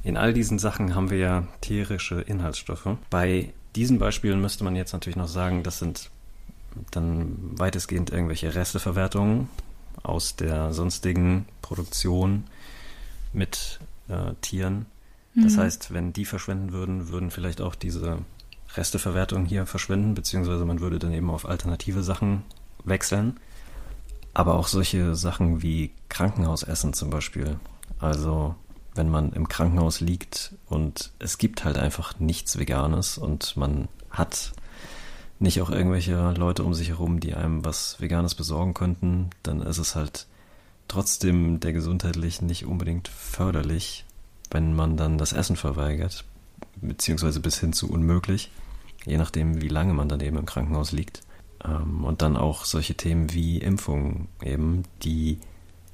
in 0.04 0.16
all 0.16 0.32
diesen 0.32 0.59
Sachen 0.59 0.94
haben 0.94 1.11
wir 1.11 1.18
ja 1.18 1.47
tierische 1.61 2.21
Inhaltsstoffe. 2.21 2.88
Bei 3.11 3.52
diesen 3.76 3.99
Beispielen 3.99 4.40
müsste 4.40 4.64
man 4.64 4.76
jetzt 4.76 4.92
natürlich 4.92 5.16
noch 5.16 5.28
sagen, 5.28 5.62
das 5.62 5.78
sind 5.78 6.11
dann 6.90 7.37
weitestgehend 7.59 8.11
irgendwelche 8.11 8.54
Resteverwertungen 8.54 9.49
aus 10.02 10.37
der 10.37 10.73
sonstigen 10.73 11.47
Produktion 11.61 12.44
mit 13.32 13.78
äh, 14.09 14.35
Tieren. 14.40 14.87
Das 15.35 15.56
mhm. 15.56 15.61
heißt, 15.61 15.94
wenn 15.94 16.12
die 16.12 16.25
verschwinden 16.25 16.73
würden, 16.73 17.09
würden 17.09 17.30
vielleicht 17.30 17.61
auch 17.61 17.75
diese 17.75 18.18
Resteverwertungen 18.75 19.47
hier 19.47 19.66
verschwinden, 19.66 20.14
beziehungsweise 20.14 20.64
man 20.64 20.80
würde 20.80 20.99
dann 20.99 21.12
eben 21.12 21.30
auf 21.30 21.47
alternative 21.49 22.02
Sachen 22.02 22.42
wechseln. 22.85 23.38
Aber 24.35 24.54
auch 24.54 24.66
solche 24.66 25.14
Sachen 25.14 25.62
wie 25.62 25.90
Krankenhausessen 26.09 26.94
zum 26.94 27.11
Beispiel. 27.11 27.59
Also 27.99 28.54
wenn 28.94 29.08
man 29.08 29.32
im 29.32 29.49
Krankenhaus 29.49 30.00
liegt 30.00 30.54
und 30.66 31.12
es 31.18 31.38
gibt 31.38 31.64
halt 31.64 31.78
einfach 31.78 32.18
nichts 32.18 32.58
Veganes 32.58 33.18
und 33.18 33.56
man 33.56 33.88
hat 34.11 34.52
nicht 35.38 35.61
auch 35.61 35.70
irgendwelche 35.70 36.32
Leute 36.32 36.62
um 36.62 36.75
sich 36.75 36.88
herum, 36.88 37.18
die 37.20 37.34
einem 37.34 37.64
was 37.64 38.00
Veganes 38.00 38.34
besorgen 38.34 38.75
könnten, 38.75 39.30
dann 39.42 39.61
ist 39.61 39.78
es 39.78 39.94
halt 39.96 40.26
trotzdem 40.88 41.58
der 41.58 41.72
gesundheitlich 41.72 42.42
nicht 42.42 42.66
unbedingt 42.66 43.08
förderlich, 43.08 44.04
wenn 44.50 44.75
man 44.75 44.96
dann 44.96 45.18
das 45.18 45.32
Essen 45.32 45.56
verweigert, 45.56 46.25
beziehungsweise 46.80 47.40
bis 47.40 47.58
hin 47.58 47.72
zu 47.72 47.90
unmöglich, 47.90 48.50
je 49.04 49.16
nachdem, 49.16 49.62
wie 49.62 49.68
lange 49.68 49.94
man 49.94 50.08
dann 50.08 50.20
eben 50.20 50.37
im 50.37 50.46
Krankenhaus 50.46 50.92
liegt. 50.92 51.22
Ähm, 51.64 52.04
und 52.04 52.22
dann 52.22 52.37
auch 52.37 52.64
solche 52.64 52.94
Themen 52.94 53.32
wie 53.32 53.58
Impfungen 53.58 54.28
eben, 54.42 54.82
die 55.02 55.38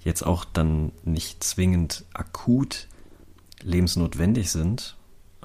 jetzt 0.09 0.23
auch 0.27 0.45
dann 0.45 0.91
nicht 1.05 1.45
zwingend 1.45 2.05
akut 2.15 2.88
lebensnotwendig 3.62 4.50
sind, 4.50 4.97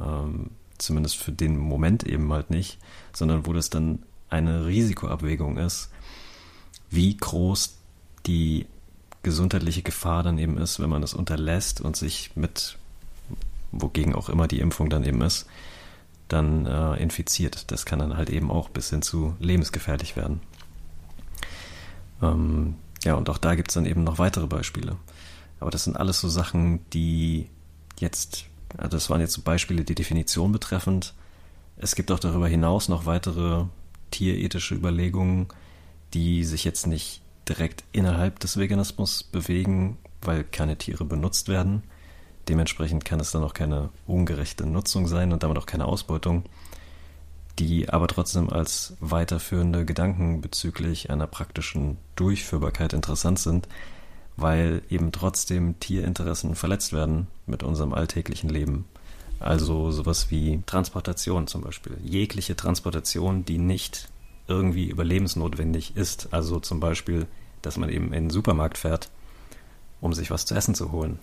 ähm, 0.01 0.51
zumindest 0.77 1.17
für 1.17 1.31
den 1.31 1.57
Moment 1.57 2.03
eben 2.03 2.31
halt 2.31 2.49
nicht, 2.49 2.79
sondern 3.13 3.45
wo 3.45 3.53
das 3.53 3.69
dann 3.69 4.03
eine 4.29 4.65
Risikoabwägung 4.65 5.57
ist, 5.57 5.91
wie 6.89 7.15
groß 7.15 7.75
die 8.25 8.65
gesundheitliche 9.21 9.83
Gefahr 9.83 10.23
dann 10.23 10.37
eben 10.37 10.57
ist, 10.57 10.79
wenn 10.79 10.89
man 10.89 11.03
es 11.03 11.13
unterlässt 11.13 11.81
und 11.81 11.95
sich 11.95 12.31
mit, 12.35 12.77
wogegen 13.71 14.15
auch 14.15 14.29
immer 14.29 14.47
die 14.47 14.59
Impfung 14.59 14.89
dann 14.89 15.03
eben 15.03 15.21
ist, 15.21 15.45
dann 16.29 16.65
äh, 16.65 16.95
infiziert. 16.95 17.71
Das 17.71 17.85
kann 17.85 17.99
dann 17.99 18.15
halt 18.15 18.29
eben 18.29 18.49
auch 18.49 18.69
bis 18.69 18.89
hin 18.89 19.01
zu 19.01 19.35
lebensgefährlich 19.39 20.15
werden. 20.15 20.41
Ähm, 22.21 22.75
ja, 23.03 23.15
und 23.15 23.29
auch 23.29 23.37
da 23.37 23.55
gibt 23.55 23.69
es 23.69 23.75
dann 23.75 23.85
eben 23.85 24.03
noch 24.03 24.19
weitere 24.19 24.47
Beispiele. 24.47 24.97
Aber 25.59 25.71
das 25.71 25.83
sind 25.85 25.97
alles 25.97 26.19
so 26.19 26.29
Sachen, 26.29 26.87
die 26.91 27.49
jetzt, 27.99 28.45
also 28.77 28.97
das 28.97 29.09
waren 29.09 29.21
jetzt 29.21 29.33
so 29.33 29.41
Beispiele, 29.41 29.83
die 29.83 29.95
Definition 29.95 30.51
betreffend. 30.51 31.13
Es 31.77 31.95
gibt 31.95 32.11
auch 32.11 32.19
darüber 32.19 32.47
hinaus 32.47 32.89
noch 32.89 33.05
weitere 33.05 33.65
tierethische 34.11 34.75
Überlegungen, 34.75 35.47
die 36.13 36.43
sich 36.43 36.63
jetzt 36.63 36.87
nicht 36.87 37.21
direkt 37.47 37.83
innerhalb 37.91 38.39
des 38.39 38.57
Veganismus 38.57 39.23
bewegen, 39.23 39.97
weil 40.21 40.43
keine 40.43 40.77
Tiere 40.77 41.05
benutzt 41.05 41.49
werden. 41.49 41.83
Dementsprechend 42.47 43.05
kann 43.05 43.19
es 43.19 43.31
dann 43.31 43.43
auch 43.43 43.53
keine 43.53 43.89
ungerechte 44.05 44.65
Nutzung 44.65 45.07
sein 45.07 45.31
und 45.31 45.43
damit 45.43 45.57
auch 45.57 45.65
keine 45.65 45.85
Ausbeutung, 45.85 46.43
die 47.59 47.89
aber 47.89 48.07
trotzdem 48.07 48.49
als 48.49 48.93
weiterführende 48.99 49.85
Gedanken 49.85 50.41
bezüglich 50.41 51.09
einer 51.09 51.27
praktischen 51.27 51.97
Durchführbarkeit 52.15 52.93
interessant 52.93 53.39
sind, 53.39 53.67
weil 54.35 54.81
eben 54.89 55.11
trotzdem 55.11 55.79
Tierinteressen 55.79 56.55
verletzt 56.55 56.93
werden 56.93 57.27
mit 57.45 57.63
unserem 57.63 57.93
alltäglichen 57.93 58.49
Leben. 58.49 58.85
Also 59.39 59.91
sowas 59.91 60.31
wie 60.31 60.63
Transportation 60.65 61.47
zum 61.47 61.61
Beispiel. 61.61 61.97
Jegliche 62.03 62.55
Transportation, 62.55 63.45
die 63.45 63.57
nicht 63.57 64.09
irgendwie 64.47 64.89
überlebensnotwendig 64.89 65.95
ist. 65.95 66.33
Also 66.33 66.59
zum 66.59 66.79
Beispiel, 66.79 67.27
dass 67.61 67.77
man 67.77 67.89
eben 67.89 68.07
in 68.07 68.25
den 68.25 68.29
Supermarkt 68.29 68.77
fährt, 68.77 69.09
um 70.01 70.13
sich 70.13 70.31
was 70.31 70.45
zu 70.45 70.55
essen 70.55 70.75
zu 70.75 70.91
holen 70.91 71.19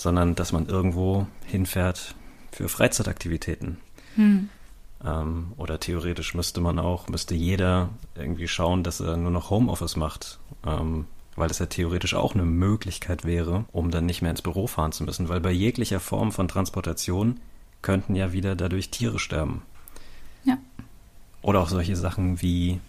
sondern 0.00 0.34
dass 0.34 0.52
man 0.52 0.66
irgendwo 0.66 1.26
hinfährt 1.44 2.14
für 2.52 2.68
Freizeitaktivitäten. 2.68 3.78
Hm. 4.16 4.48
Ähm, 5.04 5.52
oder 5.56 5.80
theoretisch 5.80 6.34
müsste 6.34 6.60
man 6.60 6.78
auch, 6.78 7.08
müsste 7.08 7.34
jeder 7.34 7.90
irgendwie 8.14 8.48
schauen, 8.48 8.82
dass 8.82 9.00
er 9.00 9.16
nur 9.16 9.30
noch 9.30 9.50
Homeoffice 9.50 9.96
macht, 9.96 10.38
ähm, 10.66 11.06
weil 11.36 11.48
das 11.48 11.58
ja 11.58 11.66
theoretisch 11.66 12.14
auch 12.14 12.34
eine 12.34 12.44
Möglichkeit 12.44 13.24
wäre, 13.24 13.64
um 13.72 13.90
dann 13.90 14.06
nicht 14.06 14.20
mehr 14.22 14.30
ins 14.30 14.42
Büro 14.42 14.66
fahren 14.66 14.92
zu 14.92 15.04
müssen, 15.04 15.28
weil 15.28 15.40
bei 15.40 15.52
jeglicher 15.52 16.00
Form 16.00 16.32
von 16.32 16.48
Transportation 16.48 17.40
könnten 17.82 18.14
ja 18.14 18.32
wieder 18.32 18.56
dadurch 18.56 18.90
Tiere 18.90 19.18
sterben. 19.18 19.62
Ja. 20.44 20.58
Oder 21.42 21.60
auch 21.60 21.68
solche 21.68 21.96
Sachen 21.96 22.42
wie 22.42 22.80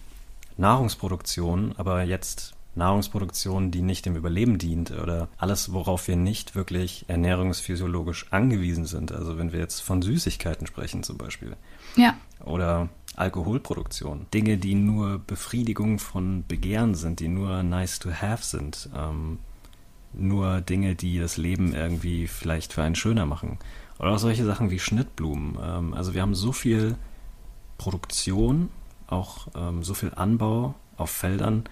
Nahrungsproduktion, 0.58 1.74
aber 1.78 2.02
jetzt 2.02 2.54
Nahrungsproduktion, 2.74 3.70
die 3.70 3.82
nicht 3.82 4.06
dem 4.06 4.16
Überleben 4.16 4.58
dient 4.58 4.90
oder 4.90 5.28
alles, 5.36 5.72
worauf 5.72 6.08
wir 6.08 6.16
nicht 6.16 6.54
wirklich 6.54 7.04
ernährungsphysiologisch 7.08 8.26
angewiesen 8.30 8.86
sind. 8.86 9.12
Also 9.12 9.38
wenn 9.38 9.52
wir 9.52 9.60
jetzt 9.60 9.80
von 9.80 10.00
Süßigkeiten 10.00 10.66
sprechen 10.66 11.02
zum 11.02 11.18
Beispiel. 11.18 11.56
Ja. 11.96 12.16
Oder 12.44 12.88
Alkoholproduktion. 13.16 14.26
Dinge, 14.32 14.56
die 14.56 14.74
nur 14.74 15.18
Befriedigung 15.18 15.98
von 15.98 16.44
Begehren 16.46 16.94
sind, 16.94 17.20
die 17.20 17.28
nur 17.28 17.62
nice 17.62 17.98
to 17.98 18.10
have 18.10 18.42
sind. 18.42 18.88
Ähm, 18.96 19.38
nur 20.14 20.60
Dinge, 20.60 20.94
die 20.94 21.18
das 21.18 21.36
Leben 21.36 21.74
irgendwie 21.74 22.26
vielleicht 22.26 22.72
für 22.72 22.82
einen 22.82 22.94
schöner 22.94 23.26
machen. 23.26 23.58
Oder 23.98 24.12
auch 24.12 24.18
solche 24.18 24.44
Sachen 24.44 24.70
wie 24.70 24.78
Schnittblumen. 24.78 25.58
Ähm, 25.62 25.94
also 25.94 26.14
wir 26.14 26.22
haben 26.22 26.34
so 26.34 26.52
viel 26.52 26.96
Produktion, 27.78 28.70
auch 29.06 29.48
ähm, 29.54 29.82
so 29.82 29.94
viel 29.94 30.12
Anbau 30.14 30.74
auf 30.96 31.10
Feldern, 31.10 31.64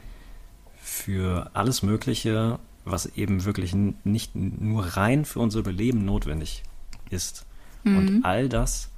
für 0.90 1.50
alles 1.54 1.82
Mögliche, 1.82 2.58
was 2.84 3.06
eben 3.06 3.44
wirklich 3.44 3.74
nicht 3.74 4.34
nur 4.34 4.84
rein 4.84 5.24
für 5.24 5.38
unser 5.38 5.60
Überleben 5.60 6.04
notwendig 6.04 6.64
ist. 7.08 7.46
Mhm. 7.84 7.96
Und 7.96 8.24
all 8.24 8.48
das 8.48 8.90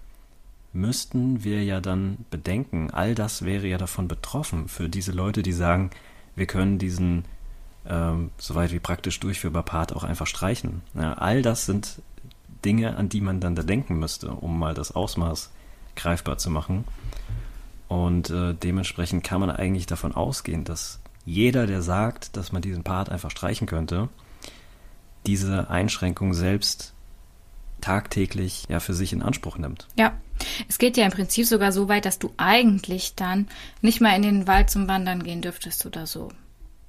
müssten 0.72 1.44
wir 1.44 1.62
ja 1.62 1.80
dann 1.80 2.24
bedenken. 2.30 2.90
All 2.90 3.14
das 3.14 3.44
wäre 3.44 3.66
ja 3.66 3.76
davon 3.76 4.08
betroffen 4.08 4.68
für 4.68 4.88
diese 4.88 5.12
Leute, 5.12 5.42
die 5.42 5.52
sagen, 5.52 5.90
wir 6.34 6.46
können 6.46 6.78
diesen 6.78 7.24
ähm, 7.86 8.30
soweit 8.38 8.72
wie 8.72 8.80
praktisch 8.80 9.20
durchführbar 9.20 9.62
Part 9.62 9.94
auch 9.94 10.04
einfach 10.04 10.26
streichen. 10.26 10.80
Ja, 10.94 11.12
all 11.12 11.42
das 11.42 11.66
sind 11.66 12.00
Dinge, 12.64 12.96
an 12.96 13.10
die 13.10 13.20
man 13.20 13.40
dann 13.40 13.54
da 13.54 13.62
denken 13.62 13.98
müsste, 13.98 14.30
um 14.30 14.58
mal 14.58 14.72
das 14.72 14.92
Ausmaß 14.94 15.50
greifbar 15.94 16.38
zu 16.38 16.50
machen. 16.50 16.84
Und 17.88 18.30
äh, 18.30 18.54
dementsprechend 18.54 19.24
kann 19.24 19.40
man 19.40 19.50
eigentlich 19.50 19.86
davon 19.86 20.14
ausgehen, 20.14 20.64
dass 20.64 21.01
jeder, 21.24 21.66
der 21.66 21.82
sagt, 21.82 22.36
dass 22.36 22.52
man 22.52 22.62
diesen 22.62 22.82
Part 22.82 23.08
einfach 23.08 23.30
streichen 23.30 23.66
könnte, 23.66 24.08
diese 25.26 25.70
Einschränkung 25.70 26.34
selbst 26.34 26.94
tagtäglich 27.80 28.64
ja 28.68 28.80
für 28.80 28.94
sich 28.94 29.12
in 29.12 29.22
Anspruch 29.22 29.58
nimmt. 29.58 29.88
Ja, 29.96 30.16
es 30.68 30.78
geht 30.78 30.96
ja 30.96 31.04
im 31.04 31.12
Prinzip 31.12 31.46
sogar 31.46 31.72
so 31.72 31.88
weit, 31.88 32.04
dass 32.04 32.18
du 32.18 32.32
eigentlich 32.36 33.14
dann 33.14 33.48
nicht 33.80 34.00
mal 34.00 34.16
in 34.16 34.22
den 34.22 34.46
Wald 34.46 34.70
zum 34.70 34.88
Wandern 34.88 35.22
gehen 35.22 35.42
dürftest 35.42 35.84
oder 35.86 36.06
so. 36.06 36.30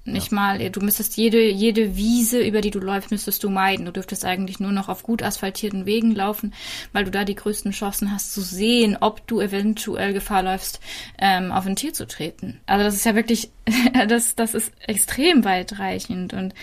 Nicht 0.05 0.31
ja. 0.31 0.35
mal, 0.35 0.69
du 0.69 0.81
müsstest 0.81 1.15
jede, 1.15 1.49
jede 1.49 1.95
Wiese, 1.95 2.41
über 2.41 2.59
die 2.59 2.71
du 2.71 2.79
läufst, 2.79 3.11
müsstest 3.11 3.41
du 3.43 3.49
meiden. 3.49 3.85
Du 3.85 3.93
dürftest 3.93 4.25
eigentlich 4.25 4.59
nur 4.59 4.73
noch 4.73 4.89
auf 4.89 5.03
gut 5.03 5.23
asphaltierten 5.23 5.85
Wegen 5.85 6.13
laufen, 6.13 6.53
weil 6.91 7.05
du 7.05 7.11
da 7.11 7.23
die 7.23 7.35
größten 7.35 7.71
Chancen 7.71 8.11
hast 8.11 8.33
zu 8.33 8.41
sehen, 8.41 8.97
ob 8.99 9.25
du 9.27 9.39
eventuell 9.39 10.11
Gefahr 10.11 10.43
läufst, 10.43 10.81
ähm, 11.17 11.53
auf 11.53 11.65
ein 11.65 11.77
Tier 11.77 11.93
zu 11.93 12.05
treten. 12.05 12.59
Also 12.65 12.83
das 12.83 12.95
ist 12.95 13.05
ja 13.05 13.15
wirklich, 13.15 13.49
das, 14.07 14.35
das 14.35 14.53
ist 14.53 14.73
extrem 14.87 15.45
weitreichend 15.45 16.33
und 16.33 16.53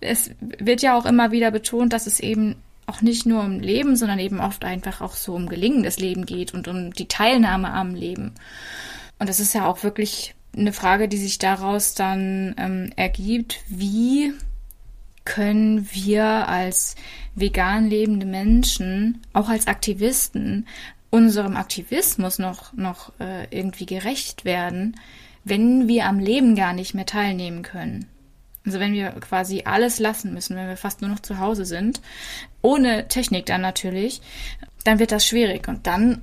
es 0.00 0.30
wird 0.40 0.80
ja 0.80 0.96
auch 0.96 1.04
immer 1.04 1.30
wieder 1.32 1.50
betont, 1.50 1.92
dass 1.92 2.06
es 2.06 2.20
eben 2.20 2.56
auch 2.86 3.02
nicht 3.02 3.26
nur 3.26 3.42
um 3.42 3.60
Leben, 3.60 3.94
sondern 3.94 4.18
eben 4.18 4.40
oft 4.40 4.64
einfach 4.64 5.02
auch 5.02 5.14
so 5.14 5.34
um 5.34 5.48
gelingendes 5.48 5.98
Leben 5.98 6.24
geht 6.24 6.54
und 6.54 6.66
um 6.66 6.92
die 6.92 7.08
Teilnahme 7.08 7.70
am 7.72 7.94
Leben. 7.94 8.34
Und 9.18 9.28
das 9.28 9.38
ist 9.38 9.52
ja 9.52 9.66
auch 9.66 9.82
wirklich 9.82 10.34
eine 10.56 10.72
Frage, 10.72 11.08
die 11.08 11.18
sich 11.18 11.38
daraus 11.38 11.94
dann 11.94 12.54
ähm, 12.58 12.92
ergibt, 12.96 13.60
wie 13.68 14.32
können 15.24 15.88
wir 15.92 16.24
als 16.48 16.96
vegan 17.34 17.88
lebende 17.88 18.26
Menschen, 18.26 19.22
auch 19.32 19.48
als 19.48 19.66
Aktivisten, 19.66 20.66
unserem 21.10 21.56
Aktivismus 21.56 22.38
noch, 22.38 22.72
noch 22.72 23.12
äh, 23.20 23.46
irgendwie 23.50 23.86
gerecht 23.86 24.44
werden, 24.44 24.96
wenn 25.44 25.88
wir 25.88 26.06
am 26.06 26.18
Leben 26.18 26.54
gar 26.54 26.72
nicht 26.72 26.94
mehr 26.94 27.06
teilnehmen 27.06 27.62
können. 27.62 28.06
Also 28.66 28.78
wenn 28.78 28.92
wir 28.92 29.10
quasi 29.12 29.62
alles 29.64 29.98
lassen 29.98 30.34
müssen, 30.34 30.56
wenn 30.56 30.68
wir 30.68 30.76
fast 30.76 31.00
nur 31.00 31.10
noch 31.10 31.20
zu 31.20 31.38
Hause 31.38 31.64
sind, 31.64 32.00
ohne 32.62 33.08
Technik 33.08 33.46
dann 33.46 33.62
natürlich, 33.62 34.20
dann 34.84 34.98
wird 34.98 35.12
das 35.12 35.26
schwierig. 35.26 35.66
Und 35.66 35.86
dann 35.86 36.22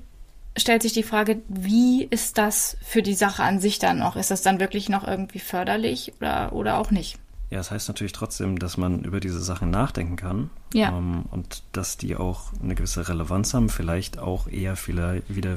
stellt 0.57 0.81
sich 0.81 0.93
die 0.93 1.03
Frage, 1.03 1.41
wie 1.47 2.03
ist 2.03 2.37
das 2.37 2.77
für 2.81 3.01
die 3.01 3.13
Sache 3.13 3.43
an 3.43 3.59
sich 3.59 3.79
dann 3.79 3.99
noch? 3.99 4.15
Ist 4.15 4.31
das 4.31 4.41
dann 4.41 4.59
wirklich 4.59 4.89
noch 4.89 5.07
irgendwie 5.07 5.39
förderlich 5.39 6.13
oder, 6.19 6.53
oder 6.53 6.77
auch 6.77 6.91
nicht? 6.91 7.17
Ja, 7.49 7.59
das 7.59 7.71
heißt 7.71 7.87
natürlich 7.87 8.11
trotzdem, 8.11 8.59
dass 8.59 8.75
man 8.75 9.03
über 9.03 9.21
diese 9.21 9.41
Sachen 9.41 9.69
nachdenken 9.69 10.17
kann. 10.17 10.49
Ja. 10.73 10.89
Ähm, 10.89 11.23
und 11.31 11.63
dass 11.71 11.97
die 11.97 12.15
auch 12.17 12.51
eine 12.61 12.75
gewisse 12.75 13.07
Relevanz 13.07 13.53
haben, 13.53 13.69
vielleicht 13.69 14.19
auch 14.19 14.47
eher 14.47 14.75
vielleicht 14.75 15.33
wieder 15.33 15.55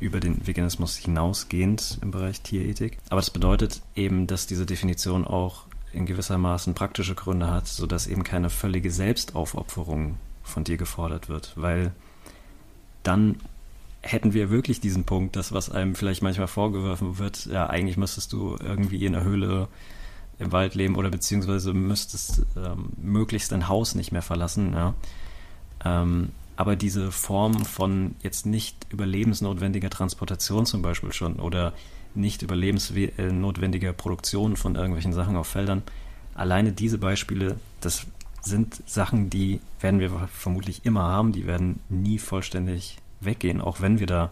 über 0.00 0.18
den 0.18 0.44
Veganismus 0.46 0.96
hinausgehend 0.96 1.98
im 2.02 2.10
Bereich 2.10 2.40
Tierethik. 2.40 2.98
Aber 3.08 3.20
das 3.20 3.30
bedeutet 3.30 3.82
eben, 3.94 4.26
dass 4.26 4.48
diese 4.48 4.66
Definition 4.66 5.24
auch 5.24 5.66
in 5.92 6.06
gewissermaßen 6.06 6.74
praktische 6.74 7.14
Gründe 7.14 7.50
hat, 7.50 7.68
sodass 7.68 8.08
eben 8.08 8.24
keine 8.24 8.50
völlige 8.50 8.90
Selbstaufopferung 8.90 10.16
von 10.42 10.64
dir 10.64 10.76
gefordert 10.76 11.28
wird, 11.28 11.52
weil 11.54 11.92
dann 13.04 13.36
hätten 14.02 14.32
wir 14.32 14.50
wirklich 14.50 14.80
diesen 14.80 15.04
Punkt, 15.04 15.36
das, 15.36 15.52
was 15.52 15.70
einem 15.70 15.94
vielleicht 15.94 16.22
manchmal 16.22 16.48
vorgeworfen 16.48 17.18
wird, 17.18 17.46
ja, 17.46 17.68
eigentlich 17.68 17.96
müsstest 17.96 18.32
du 18.32 18.56
irgendwie 18.60 19.04
in 19.04 19.12
der 19.12 19.24
Höhle 19.24 19.68
im 20.38 20.50
Wald 20.50 20.74
leben 20.74 20.96
oder 20.96 21.10
beziehungsweise 21.10 21.72
müsstest 21.72 22.42
ähm, 22.56 22.90
möglichst 23.00 23.52
dein 23.52 23.68
Haus 23.68 23.94
nicht 23.94 24.12
mehr 24.12 24.22
verlassen, 24.22 24.72
ja. 24.72 24.94
Ähm, 25.84 26.30
aber 26.56 26.76
diese 26.76 27.10
Form 27.12 27.64
von 27.64 28.14
jetzt 28.22 28.44
nicht 28.44 28.86
überlebensnotwendiger 28.90 29.88
Transportation 29.88 30.66
zum 30.66 30.82
Beispiel 30.82 31.12
schon 31.12 31.36
oder 31.36 31.72
nicht 32.14 32.42
überlebensnotwendiger 32.42 33.92
Produktion 33.92 34.56
von 34.56 34.74
irgendwelchen 34.74 35.12
Sachen 35.12 35.36
auf 35.36 35.46
Feldern, 35.46 35.82
alleine 36.34 36.72
diese 36.72 36.98
Beispiele, 36.98 37.58
das 37.80 38.06
sind 38.42 38.82
Sachen, 38.86 39.30
die 39.30 39.60
werden 39.80 40.00
wir 40.00 40.10
vermutlich 40.32 40.84
immer 40.84 41.02
haben, 41.02 41.32
die 41.32 41.46
werden 41.46 41.80
nie 41.88 42.18
vollständig 42.18 42.98
weggehen, 43.24 43.60
auch 43.60 43.80
wenn 43.80 43.98
wir 43.98 44.06
da 44.06 44.30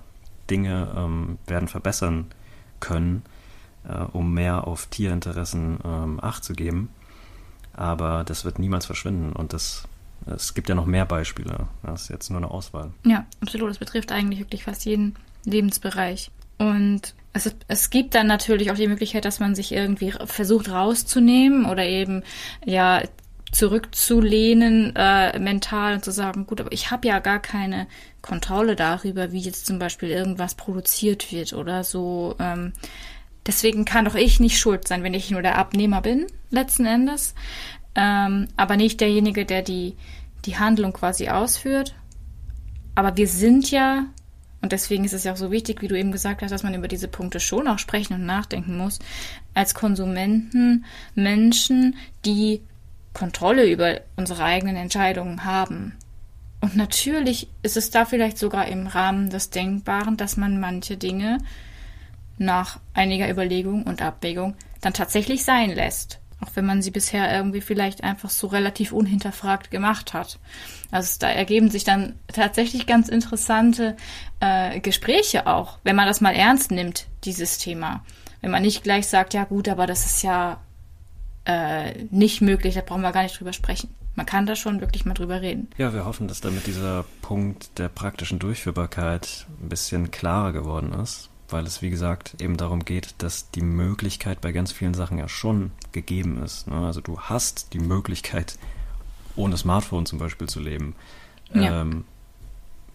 Dinge 0.51 0.93
ähm, 0.97 1.39
werden 1.47 1.69
verbessern 1.69 2.27
können, 2.81 3.23
äh, 3.89 4.03
um 4.13 4.35
mehr 4.35 4.67
auf 4.67 4.87
Tierinteressen 4.87 5.79
ähm, 5.85 6.19
Acht 6.21 6.45
zu 6.45 6.55
geben. 6.55 6.91
Aber 7.73 8.25
das 8.25 8.45
wird 8.45 8.59
niemals 8.59 8.87
verschwinden 8.87 9.33
und 9.33 9.53
das 9.53 9.85
es 10.27 10.55
gibt 10.55 10.69
ja 10.69 10.75
noch 10.75 10.87
mehr 10.87 11.07
Beispiele. 11.07 11.69
Das 11.83 12.03
ist 12.03 12.09
jetzt 12.09 12.31
nur 12.31 12.39
eine 12.39 12.51
Auswahl. 12.51 12.91
Ja, 13.05 13.27
absolut. 13.41 13.71
Das 13.71 13.79
betrifft 13.79 14.13
eigentlich 14.13 14.41
wirklich 14.41 14.65
fast 14.65 14.85
jeden 14.85 15.15
Lebensbereich. 15.45 16.31
Und 16.59 17.15
es, 17.33 17.55
es 17.69 17.91
gibt 17.91 18.15
dann 18.15 18.27
natürlich 18.27 18.71
auch 18.71 18.77
die 18.77 18.87
Möglichkeit, 18.87 19.25
dass 19.25 19.41
man 19.41 19.55
sich 19.55 19.73
irgendwie 19.73 20.13
versucht 20.27 20.71
rauszunehmen 20.71 21.65
oder 21.65 21.85
eben 21.85 22.23
ja 22.65 23.03
zurückzulehnen 23.53 24.95
äh, 24.95 25.39
mental 25.39 25.95
und 25.95 26.05
zu 26.05 26.13
sagen, 26.13 26.47
gut, 26.47 26.61
aber 26.61 26.73
ich 26.73 26.91
habe 26.91 27.09
ja 27.09 27.19
gar 27.19 27.41
keine 27.41 27.87
Kontrolle 28.23 28.77
darüber, 28.77 29.33
wie 29.33 29.41
jetzt 29.41 29.67
zum 29.67 29.79
Beispiel 29.79 30.11
irgendwas 30.11 30.55
produziert 30.55 31.33
wird 31.33 31.53
oder 31.53 31.83
so. 31.83 32.37
Ähm, 32.39 32.73
deswegen 33.47 33.85
kann 33.85 34.05
doch 34.05 34.15
ich 34.15 34.39
nicht 34.41 34.59
schuld 34.59 34.87
sein, 34.87 35.03
wenn 35.03 35.15
ich 35.15 35.31
nur 35.31 35.43
der 35.43 35.59
Abnehmer 35.59 36.01
bin, 36.01 36.27
letzten 36.51 36.87
Endes, 36.87 37.35
ähm, 37.97 38.49
aber 38.57 38.77
nicht 38.77 39.01
derjenige, 39.01 39.45
der 39.45 39.63
die, 39.63 39.97
die 40.45 40.59
Handlung 40.59 40.93
quasi 40.93 41.29
ausführt. 41.29 41.95
Aber 42.95 43.17
wir 43.17 43.27
sind 43.27 43.71
ja 43.71 44.07
und 44.63 44.73
deswegen 44.73 45.05
ist 45.05 45.15
es 45.15 45.25
ja 45.25 45.33
auch 45.33 45.39
so 45.39 45.51
wichtig, 45.51 45.81
wie 45.81 45.89
du 45.89 45.99
eben 45.99 46.13
gesagt 46.13 46.43
hast, 46.43 46.51
dass 46.51 46.63
man 46.63 46.75
über 46.75 46.89
diese 46.89 47.09
Punkte 47.09 47.41
schon 47.41 47.67
auch 47.67 47.79
sprechen 47.79 48.15
und 48.15 48.27
nachdenken 48.27 48.77
muss, 48.77 48.99
als 49.55 49.75
Konsumenten 49.75 50.85
Menschen, 51.15 51.97
die 52.27 52.61
Kontrolle 53.13 53.71
über 53.71 54.01
unsere 54.17 54.45
eigenen 54.45 54.77
Entscheidungen 54.77 55.45
haben. 55.45 55.97
Und 56.61 56.77
natürlich 56.77 57.49
ist 57.63 57.77
es 57.77 57.91
da 57.91 58.05
vielleicht 58.05 58.39
sogar 58.39 58.67
im 58.69 58.87
Rahmen 58.87 59.31
des 59.31 59.51
Denkbaren, 59.51 60.17
dass 60.17 60.37
man 60.37 60.61
manche 60.61 60.97
Dinge 60.97 61.39
nach 62.39 62.81
einiger 62.95 63.31
Überlegung 63.31 63.85
und 63.85 64.03
Abwägung 64.03 64.55
dann 64.81 64.93
tatsächlich 64.93 65.45
sein 65.45 65.71
lässt. 65.71 66.21
Auch 66.41 66.49
wenn 66.55 66.65
man 66.65 66.81
sie 66.81 66.91
bisher 66.91 67.35
irgendwie 67.35 67.61
vielleicht 67.61 68.03
einfach 68.03 68.31
so 68.31 68.47
relativ 68.47 68.93
unhinterfragt 68.93 69.71
gemacht 69.71 70.15
hat. 70.15 70.39
Also 70.91 71.19
da 71.19 71.29
ergeben 71.29 71.71
sich 71.71 71.85
dann 71.85 72.15
tatsächlich 72.33 72.87
ganz 72.87 73.09
interessante 73.09 73.95
äh, 74.41 74.81
Gespräche 74.81 75.47
auch, 75.47 75.79
wenn 75.85 75.97
man 75.97 76.07
das 76.07 76.23
mal 76.23 76.35
ernst 76.35 76.71
nimmt, 76.71 77.07
dieses 77.25 77.59
Thema. 77.59 78.05
Wenn 78.41 78.51
man 78.51 78.63
nicht 78.63 78.83
gleich 78.83 79.07
sagt, 79.07 79.35
ja 79.35 79.45
gut, 79.45 79.69
aber 79.69 79.87
das 79.87 80.07
ist 80.07 80.23
ja 80.23 80.61
äh, 81.45 82.05
nicht 82.11 82.41
möglich, 82.41 82.75
da 82.75 82.81
brauchen 82.81 83.03
wir 83.03 83.13
gar 83.13 83.23
nicht 83.23 83.39
drüber 83.39 83.53
sprechen. 83.53 83.95
Man 84.17 84.27
kann 84.27 84.47
da 84.47 84.57
schon 84.57 84.81
wirklich 84.81 85.05
mal 85.05 85.15
drüber 85.15 85.41
reden. 85.41 85.69
Ja, 85.79 85.95
wir 85.95 86.05
hoffen, 86.05 86.29
dass 86.29 86.41
damit 86.41 86.67
dieser 86.67 87.05
Punkt 87.23 87.79
der 87.79 87.89
praktischen 87.89 88.39
Durchführbarkeit 88.39 89.47
ein 89.63 89.69
bisschen 89.69 90.11
klarer 90.11 90.53
geworden 90.53 90.93
ist 90.93 91.31
weil 91.53 91.67
es, 91.67 91.83
wie 91.83 91.91
gesagt, 91.91 92.41
eben 92.41 92.57
darum 92.57 92.85
geht, 92.85 93.15
dass 93.19 93.51
die 93.51 93.63
Möglichkeit 93.63 94.41
bei 94.41 94.53
ganz 94.53 94.73
vielen 94.73 94.95
Sachen 94.95 95.19
ja 95.19 95.29
schon 95.29 95.73
gegeben 95.93 96.43
ist. 96.43 96.69
Ne? 96.69 96.77
Also 96.77 97.01
du 97.01 97.21
hast 97.21 97.73
die 97.73 97.79
Möglichkeit, 97.79 98.59
ohne 99.37 99.57
Smartphone 99.57 100.07
zum 100.07 100.19
Beispiel 100.19 100.49
zu 100.49 100.61
leben. 100.61 100.95
Ja. 101.53 101.83
Ähm, 101.83 102.05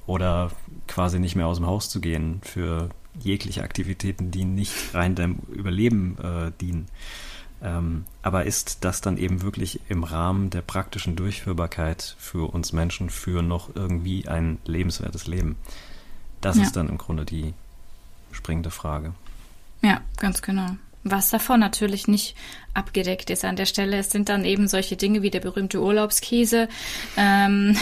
oder 0.06 0.52
quasi 0.88 1.20
nicht 1.20 1.36
mehr 1.36 1.48
aus 1.48 1.58
dem 1.58 1.66
Haus 1.66 1.90
zu 1.90 2.00
gehen 2.00 2.40
für 2.44 2.90
jegliche 3.20 3.64
Aktivitäten, 3.64 4.30
die 4.32 4.46
nicht 4.46 4.94
rein 4.94 5.16
deinem 5.16 5.40
Überleben 5.52 6.18
äh, 6.20 6.52
dienen. 6.62 6.88
Ähm, 7.66 8.06
aber 8.22 8.46
ist 8.46 8.86
das 8.86 9.02
dann 9.02 9.18
eben 9.18 9.42
wirklich 9.42 9.82
im 9.90 10.06
Rahmen 10.06 10.52
der 10.52 10.62
praktischen 10.62 11.18
Durchführbarkeit 11.18 12.16
für 12.18 12.54
uns 12.54 12.72
Menschen 12.72 13.10
für 13.10 13.42
noch 13.42 13.76
irgendwie 13.76 14.30
ein 14.30 14.60
lebenswertes 14.66 15.28
Leben? 15.28 15.58
Das 16.40 16.56
ja. 16.56 16.64
ist 16.64 16.78
dann 16.78 16.88
im 16.88 16.98
Grunde 16.98 17.26
die, 17.26 17.54
springende 18.36 18.70
Frage. 18.70 19.14
Ja, 19.82 20.02
ganz 20.18 20.42
genau. 20.42 20.76
Was 21.04 21.30
davon 21.30 21.60
natürlich 21.60 22.08
nicht 22.08 22.36
abgedeckt 22.74 23.30
ist 23.30 23.46
an 23.46 23.56
der 23.56 23.68
Stelle, 23.68 23.98
es 23.98 24.10
sind 24.10 24.30
dann 24.30 24.44
eben 24.44 24.68
solche 24.68 24.98
Dinge 24.98 25.22
wie 25.22 25.30
der 25.30 25.40
berühmte 25.40 25.80
Urlaubskäse. 25.80 26.68
Ähm, 27.16 27.78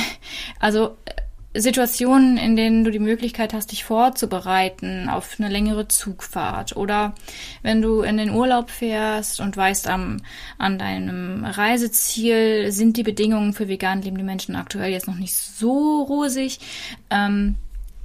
also 0.59 0.97
äh, 1.05 1.13
Situationen, 1.55 2.37
in 2.37 2.55
denen 2.55 2.83
du 2.83 2.89
die 2.89 2.99
Möglichkeit 2.99 3.53
hast, 3.53 3.71
dich 3.71 3.83
vorzubereiten 3.83 5.07
auf 5.07 5.35
eine 5.37 5.49
längere 5.49 5.87
Zugfahrt 5.87 6.75
oder 6.75 7.13
wenn 7.61 7.81
du 7.81 8.01
in 8.01 8.17
den 8.17 8.31
Urlaub 8.31 8.71
fährst 8.71 9.39
und 9.39 9.55
weißt, 9.55 9.87
am, 9.87 10.17
an 10.57 10.79
deinem 10.79 11.45
Reiseziel 11.45 12.71
sind 12.71 12.97
die 12.97 13.03
Bedingungen 13.03 13.53
für 13.53 13.67
vegan 13.67 14.01
lebende 14.01 14.23
Menschen 14.23 14.55
aktuell 14.55 14.91
jetzt 14.91 15.07
noch 15.07 15.17
nicht 15.17 15.35
so 15.35 16.01
rosig. 16.01 16.59
Ähm, 17.11 17.55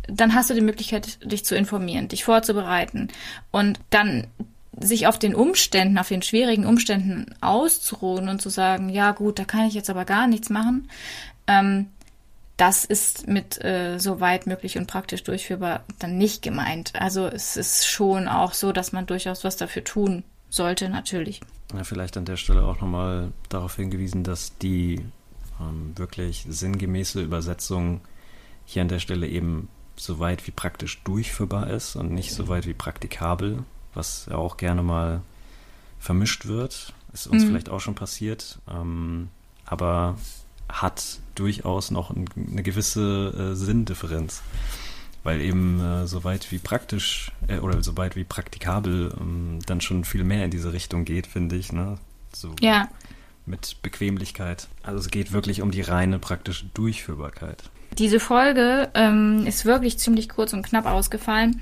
dann 0.08 0.34
hast 0.34 0.50
du 0.50 0.54
die 0.54 0.60
Möglichkeit, 0.60 1.18
dich 1.24 1.44
zu 1.44 1.54
informieren, 1.54 2.08
dich 2.08 2.24
vorzubereiten 2.24 3.08
und 3.50 3.80
dann 3.90 4.26
sich 4.80 5.06
auf 5.06 5.18
den 5.18 5.34
Umständen, 5.34 5.98
auf 5.98 6.08
den 6.08 6.22
schwierigen 6.22 6.66
Umständen 6.66 7.34
auszuruhen 7.40 8.28
und 8.28 8.42
zu 8.42 8.48
sagen, 8.48 8.90
ja 8.90 9.12
gut, 9.12 9.38
da 9.38 9.44
kann 9.44 9.66
ich 9.66 9.74
jetzt 9.74 9.90
aber 9.90 10.04
gar 10.04 10.26
nichts 10.26 10.50
machen. 10.50 10.88
Ähm, 11.46 11.86
das 12.58 12.84
ist 12.84 13.28
mit 13.28 13.64
äh, 13.64 13.98
so 13.98 14.20
weit 14.20 14.46
möglich 14.46 14.76
und 14.76 14.88
praktisch 14.88 15.22
durchführbar 15.22 15.84
dann 16.00 16.18
nicht 16.18 16.42
gemeint. 16.42 16.92
Also 16.94 17.26
es 17.26 17.56
ist 17.56 17.86
schon 17.86 18.28
auch 18.28 18.52
so, 18.52 18.72
dass 18.72 18.92
man 18.92 19.06
durchaus 19.06 19.44
was 19.44 19.56
dafür 19.56 19.84
tun 19.84 20.24
sollte, 20.50 20.88
natürlich. 20.88 21.40
Ja, 21.72 21.84
vielleicht 21.84 22.16
an 22.16 22.24
der 22.24 22.36
Stelle 22.36 22.64
auch 22.64 22.80
nochmal 22.80 23.32
darauf 23.48 23.76
hingewiesen, 23.76 24.24
dass 24.24 24.58
die 24.58 25.00
ähm, 25.60 25.92
wirklich 25.96 26.46
sinngemäße 26.48 27.22
Übersetzung 27.22 28.00
hier 28.64 28.82
an 28.82 28.88
der 28.88 28.98
Stelle 28.98 29.28
eben 29.28 29.68
so 29.96 30.18
weit 30.18 30.46
wie 30.46 30.52
praktisch 30.52 31.02
durchführbar 31.04 31.70
ist 31.70 31.94
und 31.94 32.12
nicht 32.12 32.32
so 32.32 32.48
weit 32.48 32.66
wie 32.66 32.74
praktikabel, 32.74 33.64
was 33.94 34.26
ja 34.28 34.36
auch 34.36 34.56
gerne 34.56 34.82
mal 34.82 35.22
vermischt 36.00 36.46
wird. 36.46 36.92
Ist 37.12 37.28
uns 37.28 37.44
mhm. 37.44 37.48
vielleicht 37.48 37.68
auch 37.68 37.80
schon 37.80 37.94
passiert, 37.94 38.58
ähm, 38.68 39.28
aber 39.64 40.16
hat 40.68 41.18
durchaus 41.34 41.90
noch 41.90 42.10
ein, 42.10 42.26
eine 42.50 42.62
gewisse 42.62 43.52
äh, 43.52 43.54
Sinndifferenz. 43.54 44.42
Weil 45.24 45.40
eben 45.40 45.80
äh, 45.80 46.06
so 46.06 46.24
weit 46.24 46.50
wie 46.52 46.58
praktisch 46.58 47.32
äh, 47.48 47.58
oder 47.58 47.82
so 47.82 47.96
weit 47.96 48.16
wie 48.16 48.24
praktikabel 48.24 49.12
ähm, 49.20 49.58
dann 49.66 49.80
schon 49.80 50.04
viel 50.04 50.24
mehr 50.24 50.44
in 50.44 50.50
diese 50.50 50.72
Richtung 50.72 51.04
geht, 51.04 51.26
finde 51.26 51.56
ich. 51.56 51.72
Ne? 51.72 51.98
So 52.32 52.54
ja. 52.60 52.88
Mit 53.46 53.76
Bequemlichkeit. 53.82 54.68
Also 54.82 55.00
es 55.00 55.10
geht 55.10 55.32
wirklich 55.32 55.62
um 55.62 55.70
die 55.70 55.80
reine 55.80 56.18
praktische 56.18 56.66
Durchführbarkeit. 56.74 57.62
Diese 57.96 58.20
Folge 58.20 58.90
ähm, 58.94 59.46
ist 59.46 59.64
wirklich 59.64 59.98
ziemlich 59.98 60.28
kurz 60.28 60.52
und 60.52 60.62
knapp 60.62 60.86
ausgefallen, 60.86 61.60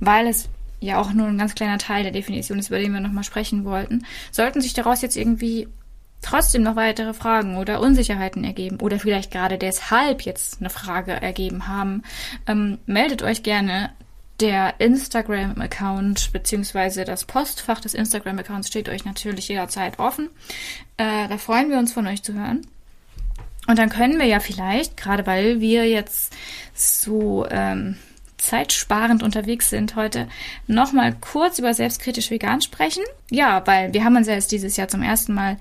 weil 0.00 0.26
es 0.26 0.48
ja 0.80 1.00
auch 1.00 1.12
nur 1.12 1.26
ein 1.26 1.38
ganz 1.38 1.54
kleiner 1.54 1.78
Teil 1.78 2.02
der 2.02 2.12
Definition 2.12 2.58
ist, 2.58 2.68
über 2.68 2.78
den 2.78 2.92
wir 2.92 3.00
nochmal 3.00 3.24
sprechen 3.24 3.64
wollten. 3.64 4.04
Sollten 4.30 4.60
sich 4.60 4.74
daraus 4.74 5.02
jetzt 5.02 5.16
irgendwie 5.16 5.68
trotzdem 6.22 6.62
noch 6.62 6.76
weitere 6.76 7.14
Fragen 7.14 7.56
oder 7.56 7.80
Unsicherheiten 7.80 8.44
ergeben 8.44 8.78
oder 8.80 8.98
vielleicht 8.98 9.30
gerade 9.30 9.58
deshalb 9.58 10.22
jetzt 10.22 10.60
eine 10.60 10.70
Frage 10.70 11.12
ergeben 11.12 11.66
haben, 11.68 12.02
ähm, 12.46 12.78
meldet 12.86 13.22
euch 13.22 13.42
gerne. 13.42 13.90
Der 14.40 14.78
Instagram-Account 14.78 16.32
beziehungsweise 16.32 17.04
das 17.04 17.24
Postfach 17.24 17.80
des 17.80 17.94
Instagram-Accounts 17.94 18.68
steht 18.68 18.88
euch 18.88 19.04
natürlich 19.04 19.48
jederzeit 19.48 19.98
offen. 19.98 20.28
Äh, 20.96 21.26
da 21.26 21.38
freuen 21.38 21.70
wir 21.70 21.78
uns 21.78 21.92
von 21.92 22.06
euch 22.06 22.22
zu 22.22 22.34
hören. 22.34 22.64
Und 23.66 23.78
dann 23.78 23.90
können 23.90 24.18
wir 24.18 24.26
ja 24.26 24.38
vielleicht, 24.38 24.96
gerade 24.96 25.26
weil 25.26 25.60
wir 25.60 25.88
jetzt 25.88 26.34
so 26.72 27.46
ähm, 27.50 27.96
zeitsparend 28.38 29.22
unterwegs 29.22 29.68
sind 29.68 29.96
heute, 29.96 30.28
nochmal 30.66 31.14
kurz 31.20 31.58
über 31.58 31.74
selbstkritisch 31.74 32.30
vegan 32.30 32.62
sprechen. 32.62 33.02
Ja, 33.30 33.66
weil 33.66 33.92
wir 33.92 34.04
haben 34.04 34.16
uns 34.16 34.28
ja 34.28 34.34
jetzt 34.34 34.52
dieses 34.52 34.76
Jahr 34.76 34.88
zum 34.88 35.02
ersten 35.02 35.34
Mal 35.34 35.58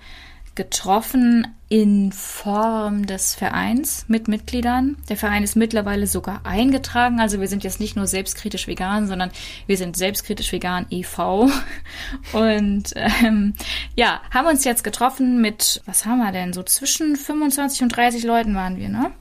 getroffen 0.58 1.48
in 1.70 2.12
Form 2.12 3.06
des 3.06 3.36
Vereins 3.36 4.06
mit 4.08 4.28
Mitgliedern. 4.28 4.98
Der 5.08 5.16
Verein 5.18 5.44
ist 5.44 5.56
mittlerweile 5.56 6.08
sogar 6.08 6.46
eingetragen. 6.46 7.20
Also 7.20 7.40
wir 7.40 7.48
sind 7.48 7.64
jetzt 7.64 7.80
nicht 7.80 7.96
nur 7.96 8.08
selbstkritisch 8.08 8.68
vegan, 8.68 9.08
sondern 9.08 9.32
wir 9.68 9.78
sind 9.78 9.96
selbstkritisch 9.96 10.52
vegan 10.52 10.88
e.V. 10.90 11.50
Und 12.34 12.92
ähm, 12.96 13.54
ja, 13.96 14.22
haben 14.34 14.48
uns 14.48 14.64
jetzt 14.66 14.84
getroffen 14.84 15.40
mit, 15.40 15.82
was 15.86 16.06
haben 16.06 16.20
wir 16.20 16.32
denn? 16.32 16.54
So 16.54 16.64
zwischen 16.64 17.16
25 17.16 17.84
und 17.84 17.90
30 17.96 18.24
Leuten 18.24 18.56
waren 18.56 18.78
wir, 18.78 18.90
ne? 18.90 19.12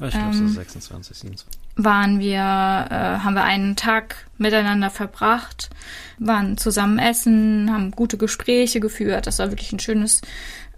Ich 0.00 0.10
glaube 0.10 0.36
ähm, 0.36 0.48
so 0.48 0.54
26, 0.54 1.16
27. 1.18 1.63
Waren 1.76 2.20
wir, 2.20 2.38
äh, 2.38 3.18
haben 3.24 3.34
wir 3.34 3.44
einen 3.44 3.74
Tag 3.74 4.26
miteinander 4.38 4.90
verbracht, 4.90 5.70
waren 6.18 6.56
zusammen 6.56 6.98
essen, 6.98 7.70
haben 7.72 7.90
gute 7.90 8.16
Gespräche 8.16 8.80
geführt. 8.80 9.26
Das 9.26 9.38
war 9.38 9.50
wirklich 9.50 9.72
ein 9.72 9.80
schönes, 9.80 10.22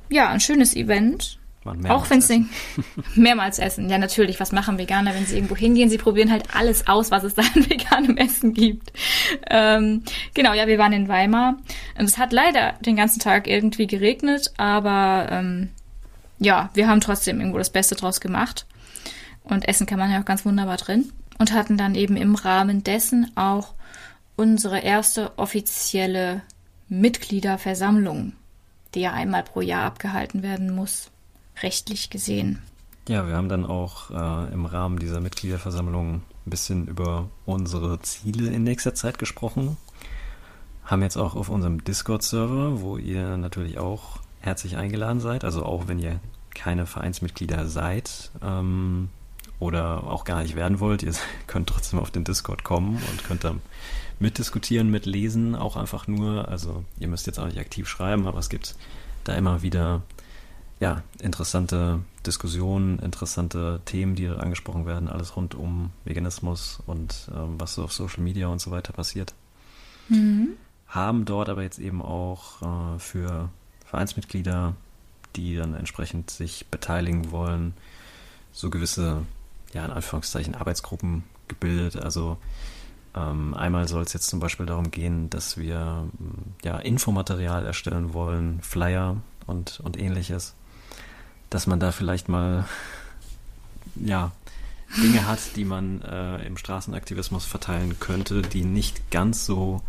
ja, 0.09 0.29
ein 0.29 0.41
schönes 0.41 0.75
Event. 0.75 1.39
Auch 1.89 2.09
wenn 2.11 2.21
es 2.21 2.31
mehrmals 3.17 3.59
essen. 3.59 3.91
Ja, 3.91 3.99
natürlich. 3.99 4.39
Was 4.39 4.53
machen 4.53 4.79
Veganer, 4.79 5.15
wenn 5.15 5.27
sie 5.27 5.35
irgendwo 5.35 5.57
hingehen? 5.57 5.91
Sie 5.91 5.99
probieren 5.99 6.31
halt 6.31 6.55
alles 6.55 6.87
aus, 6.87 7.11
was 7.11 7.25
es 7.25 7.35
da 7.35 7.43
an 7.43 7.69
veganem 7.69 8.17
Essen 8.17 8.55
gibt. 8.55 8.93
Ähm, 9.51 10.03
genau, 10.33 10.53
ja, 10.53 10.69
wir 10.69 10.79
waren 10.79 10.93
in 10.93 11.09
Weimar. 11.09 11.57
Und 11.99 12.05
es 12.05 12.19
hat 12.19 12.33
leider 12.33 12.75
den 12.81 12.95
ganzen 12.95 13.19
Tag 13.19 13.49
irgendwie 13.49 13.89
geregnet, 13.89 14.53
aber 14.57 15.27
ähm, 15.31 15.71
ja, 16.39 16.71
wir 16.75 16.87
haben 16.89 17.01
trotzdem 17.01 17.41
irgendwo 17.41 17.59
das 17.59 17.71
Beste 17.71 17.97
draus 17.97 18.21
gemacht. 18.21 18.67
Und 19.49 19.69
essen 19.69 19.87
kann 19.87 19.99
man 19.99 20.11
ja 20.11 20.21
auch 20.21 20.25
ganz 20.25 20.45
wunderbar 20.45 20.77
drin. 20.77 21.13
Und 21.39 21.53
hatten 21.53 21.77
dann 21.77 21.95
eben 21.95 22.17
im 22.17 22.35
Rahmen 22.35 22.83
dessen 22.83 23.31
auch 23.37 23.75
unsere 24.37 24.81
erste 24.81 25.39
offizielle 25.39 26.43
Mitgliederversammlung, 26.89 28.33
die 28.95 29.01
ja 29.01 29.13
einmal 29.13 29.43
pro 29.43 29.61
Jahr 29.61 29.85
abgehalten 29.85 30.43
werden 30.43 30.75
muss, 30.75 31.11
rechtlich 31.63 32.11
gesehen. 32.11 32.63
Ja, 33.09 33.27
wir 33.27 33.37
haben 33.37 33.49
dann 33.49 33.65
auch 33.65 34.11
äh, 34.11 34.53
im 34.53 34.67
Rahmen 34.67 34.99
dieser 34.99 35.21
Mitgliederversammlung 35.21 36.15
ein 36.15 36.51
bisschen 36.51 36.89
über 36.89 37.29
unsere 37.45 38.01
Ziele 38.01 38.51
in 38.51 38.65
nächster 38.65 38.95
Zeit 38.95 39.19
gesprochen. 39.19 39.77
Haben 40.85 41.03
jetzt 41.03 41.17
auch 41.17 41.35
auf 41.35 41.49
unserem 41.49 41.85
Discord-Server, 41.85 42.81
wo 42.81 42.97
ihr 42.97 43.37
natürlich 43.37 43.79
auch 43.79 44.19
herzlich 44.41 44.77
eingeladen 44.77 45.21
seid, 45.21 45.45
also 45.45 45.65
auch 45.65 45.89
wenn 45.89 45.99
ihr 45.99 46.21
keine 46.55 46.87
Vereinsmitglieder 46.87 47.67
seid 47.67 48.31
ähm, 48.43 49.11
oder 49.59 50.05
auch 50.05 50.25
gar 50.25 50.43
nicht 50.43 50.57
werden 50.57 50.81
wollt, 50.81 51.03
ihr 51.03 51.13
könnt 51.47 51.69
trotzdem 51.69 51.99
auf 51.99 52.11
den 52.11 52.25
Discord 52.25 52.65
kommen 52.65 53.03
und 53.11 53.25
könnt 53.25 53.45
dann 53.45 53.61
mitdiskutieren, 54.19 54.91
mitlesen, 54.91 55.55
auch 55.55 55.77
einfach 55.77 56.07
nur. 56.07 56.49
Also 56.49 56.85
ihr 56.99 57.09
müsst 57.09 57.27
jetzt 57.27 57.39
auch 57.39 57.47
nicht 57.47 57.59
aktiv 57.59 57.89
schreiben, 57.89 58.27
aber 58.27 58.39
es 58.39 58.49
gibt 58.49 58.77
da 59.25 59.35
immer 59.35 59.63
wieder 59.63 60.03
ja, 60.79 61.03
interessante 61.21 62.01
Diskussionen, 62.27 62.99
interessante 62.99 63.81
Themen, 63.87 64.15
die 64.15 64.29
angesprochen 64.29 64.85
werden, 64.85 65.09
alles 65.09 65.37
rund 65.37 65.55
um 65.55 65.91
Veganismus 66.05 66.81
und 66.87 67.29
ähm, 67.35 67.59
was 67.59 67.75
so 67.75 67.85
auf 67.85 67.93
Social 67.93 68.23
Media 68.23 68.49
und 68.49 68.61
so 68.61 68.71
weiter 68.71 68.93
passiert. 68.93 69.33
Mhm. 70.09 70.51
Haben 70.87 71.25
dort 71.25 71.49
aber 71.49 71.63
jetzt 71.63 71.79
eben 71.79 72.03
auch 72.03 72.63
äh, 72.63 72.99
für 72.99 73.49
Vereinsmitglieder, 73.87 74.75
die 75.35 75.57
dann 75.57 75.75
entsprechend 75.75 76.31
sich 76.31 76.67
beteiligen 76.67 77.31
wollen, 77.31 77.75
so 78.53 78.71
gewisse, 78.71 79.23
ja, 79.77 79.85
in 79.85 79.93
Anführungszeichen 79.93 80.55
Arbeitsgruppen 80.55 81.23
gebildet. 81.49 81.97
Also 81.97 82.39
ähm, 83.15 83.55
einmal 83.55 83.87
soll 83.89 84.03
es 84.03 84.13
jetzt 84.13 84.29
zum 84.29 84.41
Beispiel 84.41 84.67
darum 84.67 84.91
gehen, 84.91 85.31
dass 85.31 85.57
wir 85.57 86.09
ja, 86.65 86.79
Infomaterial 86.79 87.65
erstellen 87.65 88.13
wollen, 88.13 88.61
Flyer 88.63 89.17
und, 89.47 89.81
und 89.81 89.99
ähnliches 89.99 90.55
dass 91.51 91.67
man 91.67 91.81
da 91.81 91.93
vielleicht 91.93 92.29
mal 92.29 92.65
ja 93.97 94.33
Dinge 95.03 95.27
hat, 95.27 95.41
die 95.57 95.65
man 95.65 96.01
äh, 96.03 96.47
im 96.47 96.57
Straßenaktivismus 96.57 97.45
verteilen 97.45 97.99
könnte, 97.99 98.43
die 98.43 98.65
nicht 98.65 99.11
ganz 99.11 99.45
so 99.45 99.83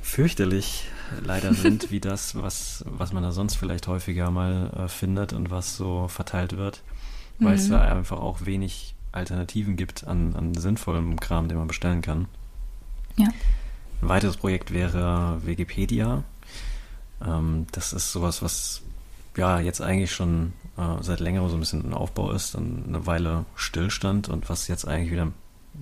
fürchterlich 0.00 0.84
leider 1.24 1.54
sind 1.54 1.90
wie 1.90 1.98
das, 1.98 2.40
was, 2.40 2.84
was 2.86 3.12
man 3.12 3.24
da 3.24 3.32
sonst 3.32 3.56
vielleicht 3.56 3.88
häufiger 3.88 4.30
mal 4.30 4.70
äh, 4.76 4.88
findet 4.88 5.32
und 5.32 5.50
was 5.50 5.76
so 5.76 6.06
verteilt 6.06 6.56
wird, 6.56 6.82
weil 7.38 7.54
mhm. 7.54 7.58
es 7.58 7.68
da 7.68 7.82
einfach 7.82 8.18
auch 8.18 8.44
wenig 8.46 8.94
Alternativen 9.12 9.76
gibt 9.76 10.06
an, 10.06 10.34
an 10.34 10.54
sinnvollem 10.54 11.18
Kram, 11.18 11.48
den 11.48 11.58
man 11.58 11.68
bestellen 11.68 12.02
kann. 12.02 12.26
Ja. 13.16 13.28
Ein 14.02 14.08
weiteres 14.08 14.36
Projekt 14.36 14.72
wäre 14.72 15.40
Wikipedia. 15.44 16.22
Ähm, 17.24 17.66
das 17.72 17.92
ist 17.92 18.12
sowas, 18.12 18.42
was 18.42 18.82
ja 19.36 19.60
jetzt 19.60 19.80
eigentlich 19.80 20.12
schon 20.12 20.52
äh, 20.76 21.02
seit 21.02 21.20
längerem 21.20 21.48
so 21.48 21.56
ein 21.56 21.60
bisschen 21.60 21.84
ein 21.84 21.94
Aufbau 21.94 22.32
ist, 22.32 22.54
dann 22.54 22.84
eine 22.86 23.06
Weile 23.06 23.44
Stillstand 23.54 24.28
und 24.28 24.48
was 24.48 24.68
jetzt 24.68 24.86
eigentlich 24.86 25.12
wieder 25.12 25.32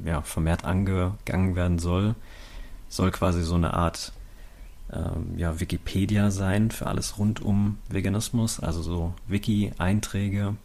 ja, 0.04 0.22
vermehrt 0.22 0.64
angegangen 0.64 1.56
werden 1.56 1.78
soll, 1.78 2.14
soll 2.88 3.10
quasi 3.10 3.42
so 3.42 3.54
eine 3.54 3.74
Art 3.74 4.12
ähm, 4.92 5.34
ja, 5.36 5.60
Wikipedia 5.60 6.30
sein 6.30 6.70
für 6.70 6.86
alles 6.86 7.18
rund 7.18 7.40
um 7.40 7.78
Veganismus, 7.88 8.60
also 8.60 8.82
so 8.82 9.14
Wiki-Einträge, 9.26 10.56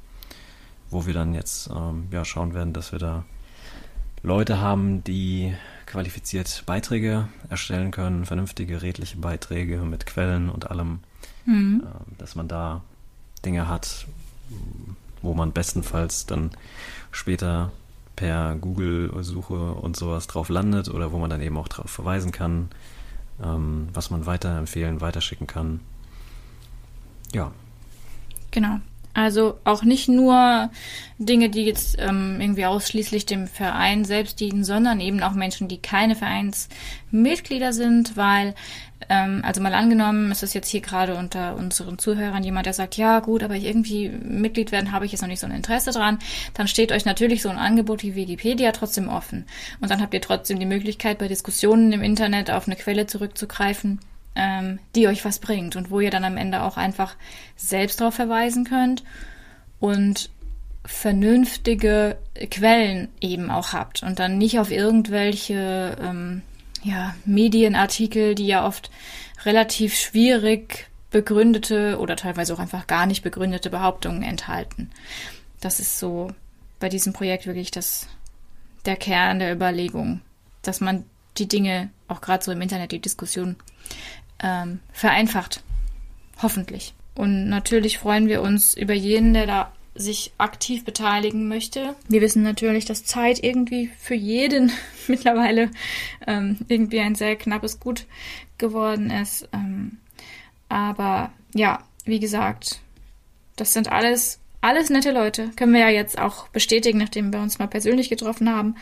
wo 0.90 1.06
wir 1.06 1.14
dann 1.14 1.34
jetzt 1.34 1.70
ähm, 1.70 2.08
ja, 2.12 2.26
schauen 2.26 2.54
werden, 2.54 2.74
dass 2.74 2.92
wir 2.92 3.00
da 3.00 3.24
Leute 4.24 4.60
haben, 4.60 5.04
die 5.04 5.56
qualifiziert 5.86 6.64
Beiträge 6.66 7.30
erstellen 7.50 7.92
können, 7.92 8.26
vernünftige, 8.26 8.82
redliche 8.82 9.18
Beiträge 9.18 9.78
mit 9.80 10.06
Quellen 10.06 10.50
und 10.50 10.70
allem, 10.70 11.00
mhm. 11.46 11.84
äh, 11.86 12.18
dass 12.18 12.36
man 12.36 12.48
da 12.48 12.82
Dinge 13.46 13.68
hat, 13.68 14.08
wo 15.22 15.34
man 15.34 15.52
bestenfalls 15.52 16.26
dann 16.26 16.52
später 17.12 17.72
per 18.16 18.56
Google-Suche 18.56 19.72
und 19.72 19.96
sowas 19.96 20.28
drauf 20.28 20.50
landet 20.50 20.90
oder 20.90 21.12
wo 21.12 21.20
man 21.20 21.30
dann 21.30 21.42
eben 21.42 21.58
auch 21.58 21.70
darauf 21.70 21.90
verweisen 21.90 22.32
kann, 22.32 22.70
ähm, 23.42 23.88
was 23.94 24.10
man 24.10 24.26
weiterempfehlen, 24.26 25.02
weiterschicken 25.02 25.48
kann. 25.48 25.80
Ja. 27.34 27.52
Genau. 28.52 28.80
Also 29.14 29.58
auch 29.64 29.84
nicht 29.84 30.08
nur 30.08 30.70
Dinge, 31.18 31.50
die 31.50 31.64
jetzt 31.64 31.98
ähm, 32.00 32.40
irgendwie 32.40 32.66
ausschließlich 32.66 33.26
dem 33.26 33.48
Verein 33.48 34.06
selbst 34.06 34.40
dienen, 34.40 34.64
sondern 34.64 35.02
eben 35.02 35.22
auch 35.22 35.34
Menschen, 35.34 35.68
die 35.68 35.80
keine 35.80 36.16
Vereinsmitglieder 36.16 37.74
sind, 37.74 38.16
weil, 38.18 38.54
ähm, 39.10 39.42
also 39.44 39.62
mal 39.62 39.74
angenommen, 39.74 40.32
ist 40.32 40.44
es 40.44 40.54
jetzt 40.54 40.70
hier 40.70 40.82
gerade 40.82 41.16
unter 41.16 41.56
unseren 41.56 41.98
Zuhörern 41.98 42.44
jemand, 42.44 42.68
der 42.68 42.74
sagt, 42.74 42.98
ja 42.98 43.20
gut, 43.20 43.42
aber 43.42 43.56
irgendwie 43.56 44.10
Mitglied 44.10 44.72
werden 44.72 44.92
habe 44.92 45.06
ich 45.06 45.12
jetzt 45.12 45.22
noch 45.22 45.28
nicht 45.28 45.42
so 45.42 45.48
ein 45.48 45.56
Interesse 45.56 45.92
dran, 45.92 46.20
dann 46.54 46.68
steht 46.68 46.92
euch 46.92 47.04
natürlich 47.04 47.42
so 47.42 47.50
ein 47.50 47.58
Angebot 47.58 48.04
wie 48.04 48.16
Wikipedia 48.16 48.72
trotzdem 48.72 49.10
offen. 49.10 49.46
Und 49.82 49.90
dann 49.90 50.02
habt 50.02 50.14
ihr 50.14 50.22
trotzdem 50.22 50.60
die 50.60 50.68
Möglichkeit, 50.68 51.18
bei 51.18 51.28
Diskussionen 51.28 51.92
im 51.94 52.04
Internet 52.04 52.52
auf 52.52 52.68
eine 52.68 52.76
Quelle 52.76 53.08
zurückzugreifen 53.08 54.00
ähm, 54.40 54.80
die 54.96 55.10
euch 55.10 55.26
was 55.26 55.40
bringt 55.40 55.76
und 55.76 55.92
wo 55.92 56.00
ihr 56.00 56.12
dann 56.12 56.24
am 56.24 56.38
Ende 56.38 56.64
auch 56.64 56.78
einfach 56.78 57.16
selbst 57.58 58.00
darauf 58.00 58.16
verweisen 58.16 58.64
könnt 58.64 59.04
und 59.82 60.30
vernünftige 60.86 62.18
Quellen 62.50 63.10
eben 63.20 63.52
auch 63.52 63.74
habt 63.74 64.02
und 64.02 64.18
dann 64.18 64.38
nicht 64.38 64.58
auf 64.58 64.72
irgendwelche 64.72 65.98
ähm, 66.02 66.42
ja, 66.84 67.16
Medienartikel, 67.26 68.34
die 68.34 68.48
ja 68.48 68.66
oft 68.66 68.90
relativ 69.44 69.94
schwierig 69.94 70.88
begründete 71.12 72.00
oder 72.00 72.16
teilweise 72.16 72.54
auch 72.54 72.60
einfach 72.60 72.88
gar 72.88 73.08
nicht 73.08 73.24
begründete 73.24 73.70
Behauptungen 73.70 74.24
enthalten. 74.24 74.90
Das 75.60 75.82
ist 75.82 76.00
so 76.00 76.32
bei 76.80 76.88
diesem 76.88 77.12
Projekt 77.12 77.46
wirklich 77.46 77.72
das, 77.72 78.08
der 78.86 78.96
Kern 78.96 79.40
der 79.40 79.54
Überlegung, 79.54 80.22
dass 80.62 80.80
man 80.80 81.04
die 81.38 81.48
Dinge, 81.48 81.90
auch 82.08 82.22
gerade 82.22 82.44
so 82.44 82.52
im 82.54 82.62
Internet, 82.62 82.94
die 82.94 83.02
Diskussion 83.02 83.58
ähm, 84.44 84.80
vereinfacht. 84.92 85.64
Hoffentlich. 86.42 86.94
Und 87.16 87.50
natürlich 87.50 87.98
freuen 87.98 88.28
wir 88.28 88.42
uns 88.42 88.74
über 88.74 88.94
jeden, 88.94 89.34
der 89.34 89.46
da 89.46 89.72
sich 89.96 90.32
aktiv 90.38 90.86
beteiligen 90.86 91.48
möchte. 91.48 91.96
Wir 92.08 92.22
wissen 92.22 92.44
natürlich, 92.44 92.86
dass 92.86 93.04
Zeit 93.04 93.44
irgendwie 93.44 93.88
für 94.00 94.16
jeden 94.16 94.72
mittlerweile 95.08 95.70
ähm, 96.26 96.58
irgendwie 96.68 97.02
ein 97.02 97.16
sehr 97.16 97.36
knappes 97.36 97.80
Gut 97.80 98.06
geworden 98.58 99.10
ist. 99.10 99.50
Ähm, 99.52 99.98
aber 100.70 101.32
ja, 101.54 101.84
wie 102.06 102.20
gesagt, 102.20 102.80
das 103.56 103.74
sind 103.74 103.92
alles 103.92 104.40
alles 104.62 104.90
nette 104.90 105.12
Leute, 105.12 105.50
können 105.56 105.74
wir 105.74 105.80
ja 105.80 105.90
jetzt 105.90 106.20
auch 106.20 106.50
bestätigen, 106.50 107.00
nachdem 107.00 107.32
wir 107.32 107.40
uns 107.40 107.60
mal 107.60 107.68
persönlich 107.68 108.10
getroffen 108.10 108.50
haben. 108.50 108.76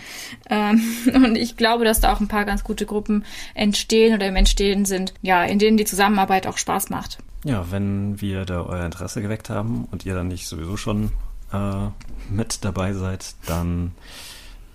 Ähm, 0.49 0.81
und 1.13 1.37
ich 1.37 1.57
glaube, 1.57 1.85
dass 1.85 1.99
da 1.99 2.13
auch 2.13 2.19
ein 2.19 2.27
paar 2.27 2.45
ganz 2.45 2.63
gute 2.63 2.85
Gruppen 2.85 3.25
entstehen 3.53 4.15
oder 4.15 4.27
im 4.27 4.35
Entstehen 4.35 4.85
sind, 4.85 5.13
ja, 5.21 5.43
in 5.43 5.59
denen 5.59 5.77
die 5.77 5.85
Zusammenarbeit 5.85 6.47
auch 6.47 6.57
Spaß 6.57 6.89
macht. 6.89 7.19
Ja, 7.43 7.71
wenn 7.71 8.19
wir 8.19 8.45
da 8.45 8.63
euer 8.63 8.85
Interesse 8.85 9.21
geweckt 9.21 9.49
haben 9.49 9.87
und 9.91 10.05
ihr 10.05 10.15
dann 10.15 10.27
nicht 10.27 10.47
sowieso 10.47 10.77
schon 10.77 11.11
äh, 11.53 11.87
mit 12.29 12.65
dabei 12.65 12.93
seid, 12.93 13.35
dann 13.45 13.91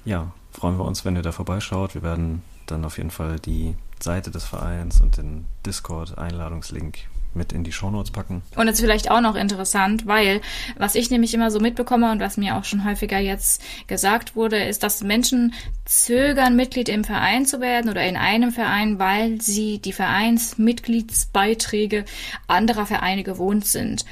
ja, 0.05 0.33
freuen 0.53 0.79
wir 0.79 0.85
uns, 0.85 1.05
wenn 1.05 1.17
ihr 1.17 1.23
da 1.23 1.33
vorbeischaut. 1.33 1.95
Wir 1.95 2.03
werden 2.03 2.43
dann 2.67 2.85
auf 2.85 2.97
jeden 2.97 3.11
Fall 3.11 3.39
die 3.41 3.75
Seite 4.01 4.31
des 4.31 4.45
Vereins 4.45 5.01
und 5.01 5.17
den 5.17 5.47
Discord-Einladungslink 5.67 6.99
mit 7.35 7.53
in 7.53 7.65
die 7.65 7.73
Shownotes 7.73 8.11
packen. 8.11 8.43
Und 8.57 8.67
jetzt 8.67 8.81
vielleicht 8.81 9.11
auch 9.11 9.21
noch 9.21 9.35
interessant, 9.35 10.07
weil 10.07 10.41
was 10.77 10.95
ich 10.95 11.11
nämlich 11.11 11.35
immer 11.35 11.51
so 11.51 11.61
mitbekomme 11.61 12.13
und 12.13 12.21
was 12.21 12.37
mir 12.37 12.57
auch 12.57 12.65
schon 12.65 12.85
häufiger 12.85 13.19
jetzt 13.19 13.63
gesagt 13.87 14.37
wurde, 14.37 14.63
ist, 14.63 14.83
dass 14.83 15.03
Menschen 15.03 15.55
zögern, 15.85 16.57
Mitglied 16.57 16.89
im 16.89 17.05
Verein 17.05 17.47
zu 17.47 17.61
werden 17.61 17.91
oder 17.91 18.05
in 18.05 18.17
einem 18.17 18.53
Verein, 18.53 18.99
weil 18.99 19.41
sie 19.41 19.79
die 19.79 19.93
Vereinsmitgliedsbeiträge 19.93 22.05
anderer 22.47 22.87
Vereine 22.87 23.23
gewohnt 23.23 23.67
sind. 23.67 24.05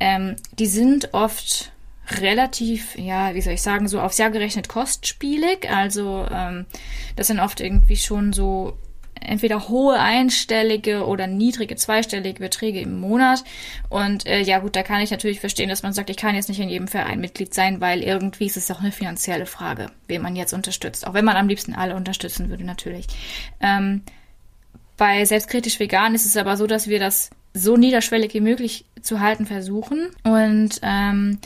Ähm, 0.00 0.36
die 0.58 0.66
sind 0.66 1.14
oft 1.14 1.72
relativ, 2.20 2.96
ja, 2.96 3.34
wie 3.34 3.40
soll 3.40 3.54
ich 3.54 3.62
sagen, 3.62 3.88
so 3.88 4.00
aufs 4.00 4.18
Jahr 4.18 4.30
gerechnet 4.30 4.68
kostspielig. 4.68 5.70
Also 5.70 6.26
ähm, 6.30 6.66
das 7.16 7.26
sind 7.26 7.40
oft 7.40 7.60
irgendwie 7.60 7.96
schon 7.96 8.32
so 8.32 8.76
entweder 9.20 9.68
hohe 9.68 9.98
einstellige 9.98 11.06
oder 11.06 11.26
niedrige 11.26 11.76
zweistellige 11.76 12.40
Beträge 12.40 12.80
im 12.80 13.00
Monat. 13.00 13.44
Und 13.88 14.26
äh, 14.26 14.40
ja 14.40 14.58
gut, 14.58 14.76
da 14.76 14.82
kann 14.82 15.00
ich 15.00 15.10
natürlich 15.10 15.40
verstehen, 15.40 15.68
dass 15.68 15.82
man 15.82 15.92
sagt, 15.92 16.10
ich 16.10 16.16
kann 16.16 16.34
jetzt 16.34 16.48
nicht 16.48 16.60
in 16.60 16.68
jedem 16.68 16.88
Verein 16.88 17.20
Mitglied 17.20 17.54
sein, 17.54 17.80
weil 17.80 18.02
irgendwie 18.02 18.46
ist 18.46 18.56
es 18.56 18.70
auch 18.70 18.80
eine 18.80 18.92
finanzielle 18.92 19.46
Frage, 19.46 19.90
wen 20.06 20.22
man 20.22 20.36
jetzt 20.36 20.52
unterstützt. 20.52 21.06
Auch 21.06 21.14
wenn 21.14 21.24
man 21.24 21.36
am 21.36 21.48
liebsten 21.48 21.74
alle 21.74 21.96
unterstützen 21.96 22.50
würde, 22.50 22.64
natürlich. 22.64 23.06
Ähm, 23.60 24.02
bei 24.96 25.24
Selbstkritisch 25.24 25.78
Vegan 25.78 26.14
ist 26.14 26.26
es 26.26 26.36
aber 26.36 26.56
so, 26.56 26.66
dass 26.66 26.88
wir 26.88 26.98
das 26.98 27.30
so 27.54 27.76
niederschwellig 27.76 28.34
wie 28.34 28.40
möglich 28.40 28.84
zu 29.00 29.20
halten 29.20 29.46
versuchen 29.46 30.10
und 30.22 30.80
ähm, 30.82 31.38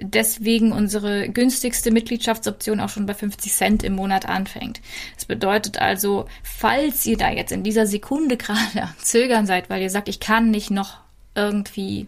deswegen 0.00 0.72
unsere 0.72 1.28
günstigste 1.28 1.90
Mitgliedschaftsoption 1.90 2.80
auch 2.80 2.88
schon 2.88 3.06
bei 3.06 3.14
50 3.14 3.52
Cent 3.52 3.82
im 3.82 3.94
Monat 3.94 4.28
anfängt. 4.28 4.80
Das 5.14 5.24
bedeutet 5.24 5.78
also, 5.78 6.26
falls 6.42 7.04
ihr 7.06 7.16
da 7.16 7.30
jetzt 7.30 7.52
in 7.52 7.62
dieser 7.62 7.86
Sekunde 7.86 8.36
gerade 8.38 8.88
zögern 9.02 9.46
seid, 9.46 9.70
weil 9.70 9.82
ihr 9.82 9.90
sagt, 9.90 10.08
ich 10.08 10.20
kann 10.20 10.50
nicht 10.50 10.70
noch 10.70 10.98
irgendwie 11.34 12.06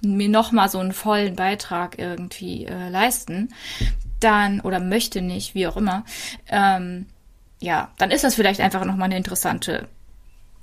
mir 0.00 0.28
nochmal 0.28 0.68
so 0.68 0.78
einen 0.78 0.92
vollen 0.92 1.34
Beitrag 1.34 1.98
irgendwie 1.98 2.66
äh, 2.66 2.88
leisten, 2.88 3.48
dann, 4.20 4.60
oder 4.60 4.80
möchte 4.80 5.22
nicht, 5.22 5.54
wie 5.54 5.66
auch 5.66 5.76
immer, 5.76 6.04
ähm, 6.48 7.06
ja, 7.60 7.90
dann 7.98 8.10
ist 8.10 8.24
das 8.24 8.36
vielleicht 8.36 8.60
einfach 8.60 8.84
nochmal 8.84 9.06
eine 9.06 9.16
interessante 9.16 9.88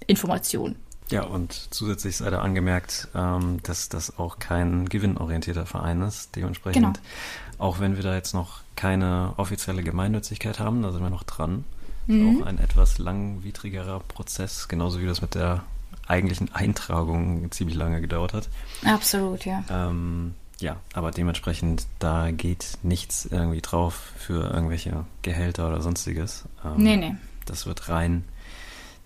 Information. 0.08 0.76
Ja, 1.12 1.24
und 1.24 1.54
zusätzlich 1.72 2.18
sei 2.18 2.30
da 2.30 2.42
angemerkt, 2.42 3.10
ähm, 3.14 3.60
dass 3.64 3.90
das 3.90 4.18
auch 4.18 4.40
kein 4.40 4.90
gewinnorientierter 4.90 5.66
Verein 5.66 6.02
ist. 6.02 6.36
Dementsprechend, 6.36 6.84
genau. 6.84 7.64
auch 7.64 7.80
wenn 7.80 7.96
wir 7.96 8.04
da 8.04 8.16
jetzt 8.16 8.34
noch 8.34 8.62
keine 8.76 9.34
offizielle 9.38 9.84
Gemeinnützigkeit 9.84 10.60
haben, 10.60 10.82
da 10.82 10.92
sind 10.92 11.04
wir 11.04 11.10
noch 11.10 11.24
dran. 11.24 11.64
Mhm. 12.08 12.42
Auch 12.42 12.46
ein 12.48 12.60
etwas 12.60 12.98
langwidrigerer 12.98 14.00
Prozess, 14.00 14.68
genauso 14.68 15.00
wie 15.00 15.06
das 15.06 15.22
mit 15.22 15.36
der 15.36 15.64
eigentlichen 16.08 16.54
Eintragung 16.54 17.52
ziemlich 17.52 17.78
lange 17.78 18.02
gedauert 18.02 18.34
hat. 18.34 18.50
Absolut, 18.84 19.46
ja. 19.46 19.64
Ähm, 19.70 20.34
ja, 20.60 20.78
aber 20.94 21.12
dementsprechend, 21.12 21.86
da 22.00 22.32
geht 22.32 22.78
nichts 22.84 23.26
irgendwie 23.26 23.62
drauf 23.62 24.12
für 24.18 24.52
irgendwelche 24.52 25.06
Gehälter 25.22 25.68
oder 25.68 25.82
sonstiges. 25.82 26.46
Ähm, 26.64 26.74
nee, 26.78 26.98
nee. 26.98 27.16
Das 27.46 27.66
wird 27.66 27.90
rein 27.90 28.24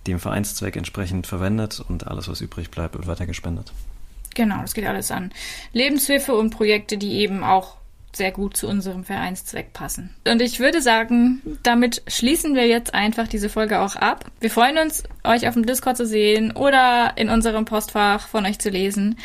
dem 0.06 0.18
Vereinszweck 0.18 0.76
entsprechend 0.76 1.26
verwendet 1.26 1.80
und 1.86 2.06
alles, 2.06 2.28
was 2.28 2.40
übrig 2.40 2.70
bleibt, 2.70 2.94
wird 2.94 3.06
weiter 3.06 3.26
gespendet. 3.26 3.72
Genau, 4.34 4.60
das 4.60 4.74
geht 4.74 4.86
alles 4.86 5.10
an 5.10 5.32
Lebenshilfe 5.72 6.34
und 6.34 6.50
Projekte, 6.50 6.98
die 6.98 7.14
eben 7.14 7.42
auch 7.42 7.76
sehr 8.12 8.32
gut 8.32 8.56
zu 8.56 8.66
unserem 8.66 9.04
Vereinszweck 9.04 9.72
passen. 9.72 10.10
Und 10.26 10.42
ich 10.42 10.58
würde 10.58 10.82
sagen, 10.82 11.40
damit 11.62 12.02
schließen 12.08 12.54
wir 12.54 12.66
jetzt 12.66 12.92
einfach 12.92 13.28
diese 13.28 13.48
Folge 13.48 13.80
auch 13.80 13.96
ab. 13.96 14.24
Wir 14.40 14.50
freuen 14.50 14.78
uns, 14.78 15.04
euch 15.22 15.46
auf 15.46 15.54
dem 15.54 15.64
Discord 15.64 15.96
zu 15.96 16.06
sehen 16.06 16.52
oder 16.52 17.12
in 17.16 17.28
unserem 17.28 17.64
Postfach 17.64 18.26
von 18.26 18.46
euch 18.46 18.58
zu 18.58 18.68
lesen 18.68 19.16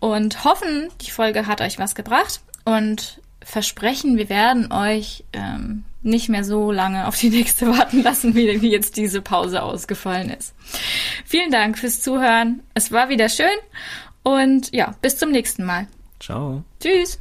und 0.00 0.44
hoffen, 0.44 0.88
die 1.00 1.10
Folge 1.10 1.46
hat 1.46 1.60
euch 1.60 1.78
was 1.78 1.94
gebracht 1.94 2.40
und 2.64 3.20
versprechen, 3.42 4.16
wir 4.16 4.28
werden 4.28 4.72
euch 4.72 5.24
ähm, 5.32 5.84
nicht 6.04 6.28
mehr 6.28 6.44
so 6.44 6.70
lange 6.70 7.06
auf 7.06 7.16
die 7.18 7.30
nächste 7.30 7.66
warten 7.78 8.02
lassen, 8.02 8.34
wie, 8.34 8.50
jetzt 8.68 8.96
diese 8.96 9.20
Pause 9.22 9.62
ausgefallen 9.62 10.30
ist. 10.30 10.54
Vielen 11.24 11.50
Dank 11.50 11.78
fürs 11.78 12.00
Zuhören. 12.00 12.62
Es 12.74 12.92
war 12.92 13.08
wieder 13.08 13.28
schön 13.28 13.46
und 14.22 14.74
ja, 14.74 14.94
bis 15.02 15.16
zum 15.16 15.30
nächsten 15.30 15.64
Mal. 15.64 15.86
Ciao. 16.20 16.62
Tschüss. 16.80 17.18